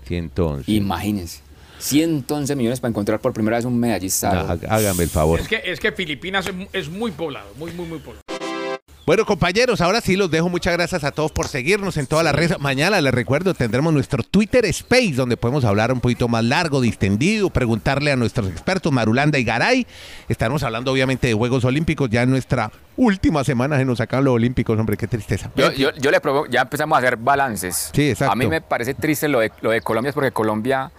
111. 0.06 0.70
Imagínense. 0.72 1.40
111 1.78 2.54
millones 2.56 2.80
para 2.80 2.90
encontrar 2.90 3.20
por 3.20 3.32
primera 3.32 3.56
vez 3.56 3.64
un 3.64 3.78
medallista. 3.78 4.30
No, 4.32 4.40
há- 4.68 4.74
hágame 4.76 5.04
el 5.04 5.08
favor. 5.10 5.40
Es 5.40 5.48
que, 5.48 5.62
es 5.64 5.80
que 5.80 5.92
Filipinas 5.92 6.46
es 6.74 6.88
muy 6.90 7.12
poblado, 7.12 7.48
muy, 7.56 7.72
muy, 7.72 7.86
muy 7.86 7.98
poblado. 7.98 8.20
Bueno, 9.06 9.26
compañeros, 9.26 9.82
ahora 9.82 10.00
sí 10.00 10.16
los 10.16 10.30
dejo. 10.30 10.48
Muchas 10.48 10.72
gracias 10.72 11.04
a 11.04 11.12
todos 11.12 11.30
por 11.30 11.46
seguirnos 11.46 11.98
en 11.98 12.06
todas 12.06 12.24
las 12.24 12.34
redes. 12.34 12.58
Mañana, 12.58 12.98
les 13.02 13.12
recuerdo, 13.12 13.52
tendremos 13.52 13.92
nuestro 13.92 14.22
Twitter 14.22 14.64
Space, 14.64 15.12
donde 15.12 15.36
podemos 15.36 15.62
hablar 15.66 15.92
un 15.92 16.00
poquito 16.00 16.26
más 16.26 16.42
largo, 16.42 16.80
distendido, 16.80 17.50
preguntarle 17.50 18.12
a 18.12 18.16
nuestros 18.16 18.48
expertos, 18.48 18.90
Marulanda 18.92 19.38
y 19.38 19.44
Garay. 19.44 19.86
Estaremos 20.26 20.62
hablando, 20.62 20.90
obviamente, 20.90 21.26
de 21.26 21.34
Juegos 21.34 21.66
Olímpicos. 21.66 22.08
Ya 22.08 22.22
en 22.22 22.30
nuestra 22.30 22.72
última 22.96 23.44
semana 23.44 23.76
se 23.76 23.84
nos 23.84 23.98
sacan 23.98 24.24
los 24.24 24.32
Olímpicos, 24.32 24.78
hombre, 24.78 24.96
qué 24.96 25.06
tristeza. 25.06 25.50
Yo, 25.54 25.70
yo, 25.72 25.90
yo 25.96 26.10
le 26.10 26.18
propongo, 26.20 26.46
ya 26.46 26.62
empezamos 26.62 26.96
a 26.96 27.00
hacer 27.00 27.18
balances. 27.18 27.90
Sí, 27.92 28.08
exacto. 28.08 28.32
A 28.32 28.36
mí 28.36 28.46
me 28.46 28.62
parece 28.62 28.94
triste 28.94 29.28
lo 29.28 29.40
de, 29.40 29.52
lo 29.60 29.70
de 29.70 29.82
Colombia, 29.82 30.08
es 30.08 30.14
porque 30.14 30.32
Colombia 30.32 30.90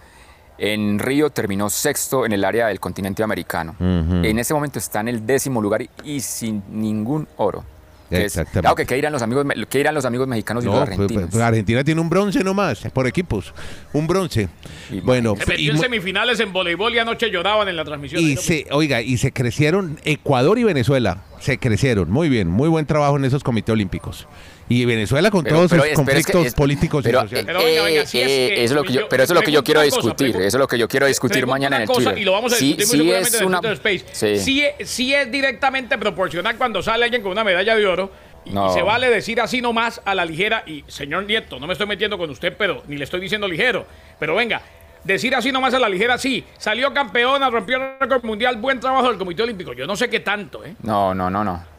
en 0.58 1.00
Río 1.00 1.30
terminó 1.30 1.68
sexto 1.70 2.24
en 2.24 2.32
el 2.32 2.44
área 2.44 2.68
del 2.68 2.78
continente 2.78 3.24
americano. 3.24 3.74
Ujú. 3.80 4.24
En 4.24 4.38
ese 4.38 4.54
momento 4.54 4.78
está 4.78 5.00
en 5.00 5.08
el 5.08 5.26
décimo 5.26 5.60
lugar 5.60 5.82
y 6.04 6.20
sin 6.20 6.62
ningún 6.70 7.26
oro. 7.36 7.64
Es- 8.10 8.20
Exactamente. 8.24 8.60
claro 8.60 8.76
que 8.76 8.86
qué 8.86 8.94
dirán 8.94 9.12
los 9.12 9.22
amigos, 9.22 9.44
qué 9.68 9.78
dirán 9.78 9.94
los 9.94 10.04
amigos 10.04 10.28
mexicanos 10.28 10.62
y 10.64 10.66
No, 10.66 10.72
los 10.74 10.80
pues, 10.84 10.92
argentinos. 10.92 11.28
pues, 11.30 11.42
Argentina 11.42 11.82
tiene 11.84 12.00
un 12.00 12.08
bronce 12.08 12.44
nomás, 12.44 12.80
por 12.92 13.06
equipos. 13.06 13.52
Un 13.92 14.06
bronce. 14.06 14.48
Y- 14.90 15.00
Bueno, 15.00 15.34
Se 15.38 15.46
metió 15.46 15.64
y, 15.64 15.68
en 15.70 15.78
semifinales 15.78 16.38
en 16.40 16.52
voleibol 16.52 16.94
y 16.94 16.98
anoche 16.98 17.30
lloraban 17.30 17.68
en 17.68 17.76
la 17.76 17.84
transmisión. 17.84 18.22
y 18.22 18.36
se, 18.36 18.66
oiga, 18.70 19.02
y 19.02 19.16
se 19.16 19.32
crecieron 19.32 19.98
Ecuador 20.04 20.58
y 20.58 20.64
Venezuela. 20.64 21.24
Se 21.40 21.58
crecieron. 21.58 22.10
Muy 22.10 22.28
bien, 22.28 22.48
muy 22.48 22.68
buen 22.68 22.86
trabajo 22.86 23.16
en 23.16 23.24
esos 23.24 23.42
comités 23.42 23.72
olímpicos. 23.72 24.26
Y 24.68 24.84
Venezuela 24.84 25.30
con 25.30 25.44
Pero- 25.44 25.56
todos 25.56 25.70
pero 25.70 25.82
sus 25.84 25.90
pero 25.90 25.92
es 26.18 26.26
que 26.26 26.32
conflictos 26.32 26.46
es- 26.46 26.54
políticos 26.54 27.04
pero, 27.04 27.18
y 27.18 27.22
sociales. 27.22 27.46
Pero 27.46 27.60
eh, 27.60 28.02
eso 28.02 28.64
es 28.64 28.70
lo 28.72 28.82
que 28.82 28.92
yo, 28.92 29.00
yo- 29.02 29.08
pero 29.08 29.22
eso 29.22 29.32
es 29.32 29.38
lo 29.38 29.42
que 29.42 29.52
yo 29.52 29.62
quiero 29.62 29.80
una 29.80 29.88
cosa, 29.90 30.00
discutir. 30.02 30.34
pregun- 30.34 30.40
Eso 30.44 30.56
es 30.56 30.60
lo 30.60 30.66
que 30.68 30.78
yo 30.78 30.88
quiero 30.88 31.06
discutir 31.06 31.46
mañana 31.46 31.76
en 31.76 31.82
el 31.82 31.88
una 31.88 31.94
cosa, 31.94 32.04
Twitter. 32.10 32.22
Y 32.22 32.24
lo 32.24 32.32
vamos 32.32 32.52
a 32.52 32.56
Sí- 32.56 32.74
discutir 32.74 32.86
sí 32.86 32.96
es 32.96 32.98
seguramente 33.30 33.38
en 33.38 33.44
una- 33.46 33.58
el 33.60 33.72
Space. 33.74 34.04
sí. 34.12 34.38
Sí, 34.38 34.64
es- 34.64 34.88
sí 34.90 35.14
es 35.14 35.30
directamente 35.30 35.96
proporcional 35.98 36.56
cuando 36.56 36.82
sale 36.82 37.04
alguien 37.04 37.22
con 37.22 37.30
una 37.32 37.44
medalla 37.44 37.76
de 37.76 37.86
oro. 37.86 38.10
Y 38.44 38.50
No. 38.50 38.72
se 38.72 38.82
vale 38.82 39.08
decir 39.10 39.40
así 39.40 39.60
nomás 39.60 40.00
a 40.04 40.14
la 40.14 40.24
ligera. 40.24 40.62
Y 40.66 40.84
señor 40.88 41.24
Nieto, 41.26 41.58
no 41.60 41.66
me 41.66 41.72
estoy 41.72 41.86
metiendo 41.86 42.16
con 42.18 42.30
usted, 42.30 42.54
pero 42.56 42.82
ni 42.86 42.96
le 42.96 43.04
estoy 43.04 43.20
diciendo 43.20 43.48
ligero. 43.48 43.86
Pero 44.20 44.34
venga, 44.36 44.62
decir 45.04 45.34
así 45.34 45.50
nomás 45.52 45.74
a 45.74 45.78
la 45.80 45.88
ligera, 45.88 46.16
sí. 46.18 46.44
Salió 46.58 46.92
campeona, 46.94 47.50
rompió 47.50 47.76
el 47.76 47.82
récord 48.00 48.24
mundial, 48.24 48.56
buen 48.56 48.78
trabajo 48.80 49.08
del 49.08 49.18
Comité 49.18 49.42
Olímpico. 49.42 49.72
Yo 49.72 49.86
no 49.86 49.96
sé 49.96 50.08
qué 50.08 50.20
tanto, 50.20 50.64
¿eh? 50.64 50.74
No, 50.82 51.12
no, 51.14 51.28
no, 51.30 51.42
no. 51.44 51.75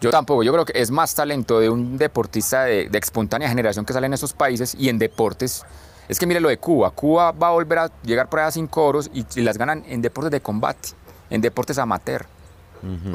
Yo 0.00 0.10
tampoco. 0.10 0.42
Yo 0.42 0.52
creo 0.52 0.64
que 0.64 0.72
es 0.80 0.90
más 0.90 1.14
talento 1.14 1.58
de 1.60 1.70
un 1.70 1.96
deportista 1.98 2.64
de, 2.64 2.88
de 2.88 2.98
espontánea 2.98 3.48
generación 3.48 3.84
que 3.84 3.92
sale 3.92 4.06
en 4.06 4.14
esos 4.14 4.32
países 4.32 4.74
y 4.78 4.88
en 4.88 4.98
deportes. 4.98 5.64
Es 6.08 6.18
que 6.18 6.26
mire 6.26 6.40
lo 6.40 6.48
de 6.48 6.58
Cuba. 6.58 6.90
Cuba 6.90 7.32
va 7.32 7.48
a 7.48 7.50
volver 7.52 7.78
a 7.78 7.90
llegar 8.02 8.28
por 8.28 8.40
allá 8.40 8.48
a 8.48 8.52
cinco 8.52 8.84
oros 8.84 9.10
y, 9.12 9.24
y 9.34 9.42
las 9.42 9.58
ganan 9.58 9.84
en 9.88 10.02
deportes 10.02 10.30
de 10.30 10.40
combate, 10.40 10.90
en 11.30 11.40
deportes 11.40 11.78
amateur. 11.78 12.26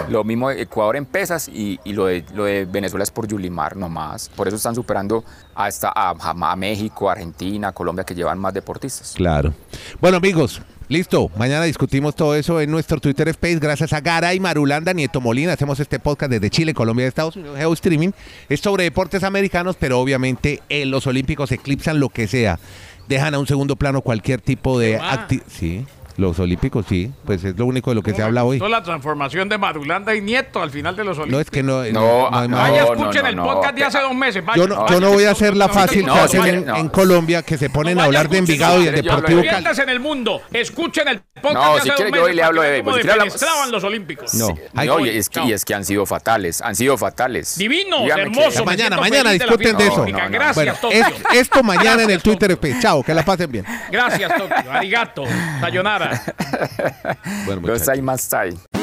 Lo 0.09 0.25
mismo 0.25 0.49
de 0.49 0.63
Ecuador 0.63 0.97
en 0.97 1.05
pesas 1.05 1.47
y, 1.47 1.79
y 1.85 1.93
lo, 1.93 2.07
de, 2.07 2.25
lo 2.33 2.43
de 2.43 2.65
Venezuela 2.65 3.03
es 3.03 3.11
por 3.11 3.25
Yulimar 3.25 3.77
nomás. 3.77 4.27
Por 4.27 4.47
eso 4.47 4.57
están 4.57 4.75
superando 4.75 5.23
a, 5.55 5.69
esta, 5.69 5.93
a, 5.95 6.09
a 6.19 6.55
México, 6.57 7.09
Argentina, 7.09 7.71
Colombia, 7.71 8.03
que 8.03 8.13
llevan 8.13 8.37
más 8.37 8.53
deportistas. 8.53 9.13
Claro. 9.15 9.53
Bueno, 10.01 10.17
amigos, 10.17 10.61
listo. 10.91 11.31
Mañana 11.37 11.63
discutimos 11.63 12.15
todo 12.15 12.35
eso 12.35 12.59
en 12.59 12.69
nuestro 12.69 12.99
Twitter 12.99 13.27
Space. 13.29 13.59
Gracias 13.59 13.93
a 13.93 14.01
Garay, 14.01 14.39
Marulanda, 14.39 14.93
Nieto 14.93 15.21
Molina. 15.21 15.53
Hacemos 15.53 15.79
este 15.79 15.99
podcast 15.99 16.29
desde 16.31 16.49
Chile, 16.49 16.73
Colombia 16.73 17.05
y 17.05 17.07
Estados 17.07 17.37
Unidos. 17.37 17.57
Geo 17.57 17.73
Streaming. 17.73 18.11
Es 18.49 18.59
sobre 18.59 18.83
deportes 18.83 19.23
americanos, 19.23 19.77
pero 19.79 19.99
obviamente 19.99 20.61
en 20.67 20.91
los 20.91 21.07
Olímpicos 21.07 21.51
eclipsan 21.51 21.99
lo 21.99 22.09
que 22.09 22.27
sea. 22.27 22.59
Dejan 23.07 23.33
a 23.33 23.39
un 23.39 23.47
segundo 23.47 23.77
plano 23.77 24.01
cualquier 24.01 24.41
tipo 24.41 24.77
de 24.77 24.97
actividad. 24.97 25.45
Sí, 25.49 25.85
los 26.17 26.39
Olímpicos, 26.39 26.85
sí. 26.87 27.11
Pues 27.25 27.43
es 27.43 27.57
lo 27.57 27.65
único 27.65 27.91
de 27.91 27.95
lo 27.95 28.03
que 28.03 28.13
se 28.13 28.21
habla 28.23 28.43
hoy. 28.43 28.57
Toda 28.57 28.69
la 28.69 28.83
transformación 28.83 29.49
de 29.49 29.57
Marulanda 29.57 30.13
y 30.15 30.21
Nieto 30.21 30.61
al 30.61 30.69
final 30.71 30.95
de 30.95 31.03
los 31.03 31.17
Olímpicos. 31.17 31.31
No 31.37 31.39
es 31.41 31.49
que 31.49 31.63
no. 31.63 31.83
No, 31.91 32.27
hay 32.27 32.45
ah, 32.45 32.47
más- 32.47 32.69
Vaya, 32.69 32.83
no, 32.85 32.93
escuchen 32.93 33.21
no, 33.23 33.29
el 33.29 33.35
no, 33.35 33.43
podcast 33.45 33.75
de 33.75 33.81
no. 33.81 33.87
hace 33.87 33.99
dos 34.01 34.15
meses. 34.15 34.45
vaya. 34.45 34.57
Yo 34.61 34.67
no, 34.67 34.75
yo 34.75 34.81
Vaya, 34.83 34.99
no 34.99 35.09
voy 35.11 35.23
a 35.25 35.31
hacer 35.31 35.55
la 35.55 35.67
no, 35.67 35.73
fácil 35.73 36.05
no, 36.05 36.13
que 36.13 36.19
no, 36.19 36.25
hacen 36.25 36.39
vaya, 36.41 36.53
en, 36.53 36.65
no. 36.65 36.75
en 36.77 36.89
Colombia, 36.89 37.43
que 37.43 37.57
se 37.57 37.69
ponen 37.69 37.95
No, 37.95 38.01
a 38.03 38.07
vaya, 38.07 38.19
hablar 38.19 38.29
de 38.31 38.37
escuchen, 38.39 38.53
Envigado 38.53 38.81
y 38.81 38.87
el 38.87 38.87
yo 38.87 38.89
hablo 38.89 38.95
de- 38.95 39.01
Deportivo 39.03 39.39
Cali. 39.41 39.49
Oriéntese 39.49 39.83
en 39.83 39.89
el 39.89 39.99
mundo. 39.99 40.41
Escuchen 40.53 41.07
el 41.07 41.21
podcast 41.41 41.55
No, 41.55 41.75
de 41.75 41.81
si 41.81 41.89
hace 41.89 41.95
quiere 41.95 42.09
dos 42.11 42.17
yo 42.17 42.23
hoy 42.23 42.29
meses 42.29 42.35
le 42.35 42.43
hablo 42.43 42.61
de- 42.61 42.83
pues, 42.83 42.95
si 42.95 43.01
quiere 43.01 43.11
hablamos- 43.21 43.71
los 43.71 43.83
olímpicos. 43.83 44.33
No. 44.35 44.47
Hay- 44.75 44.87
No, 44.87 44.99
y 44.99 45.09
es, 45.09 45.29
que, 45.29 45.41
y 45.43 45.51
es 45.53 45.65
que 45.65 45.73
han 45.73 45.85
sido 45.85 46.05
fatales, 46.05 46.61
han 46.61 46.75
sido 46.75 46.97
fatales. 46.97 47.57
Divinos, 47.57 48.03
Dígame 48.03 48.23
que- 48.23 48.27
hermosos. 48.29 48.59
me 48.59 48.65
Mañana, 48.65 48.97
siento 48.97 49.01
mañana 49.01 49.29
feliz 49.29 49.39
de 49.39 49.45
la 49.45 49.51
discuten 49.51 49.77
de 49.77 49.83
fiesta 49.83 49.93
eso. 49.93 50.01
olímpica. 50.01 50.17
No, 50.17 50.29
no, 50.31 50.37
no. 50.39 50.45
Gracias, 50.53 50.81
Tokio. 50.81 50.99
es- 50.99 51.37
esto 51.39 51.63
mañana 51.63 52.03
en 52.03 52.09
el 52.11 52.21
Twitter. 52.21 52.57
Chao, 52.81 53.03
que 53.03 53.13
la 53.13 53.23
pasen 53.23 53.51
bien. 53.51 53.65
Gracias, 53.91 54.31
Tokio. 54.37 54.71
Arigato. 54.71 55.23
Sayonara. 55.59 56.00
Bueno, 57.45 57.61
Los 57.61 57.61
muchachos. 57.61 57.89
hay 57.89 58.01
más 58.01 58.33
hay. 58.33 58.80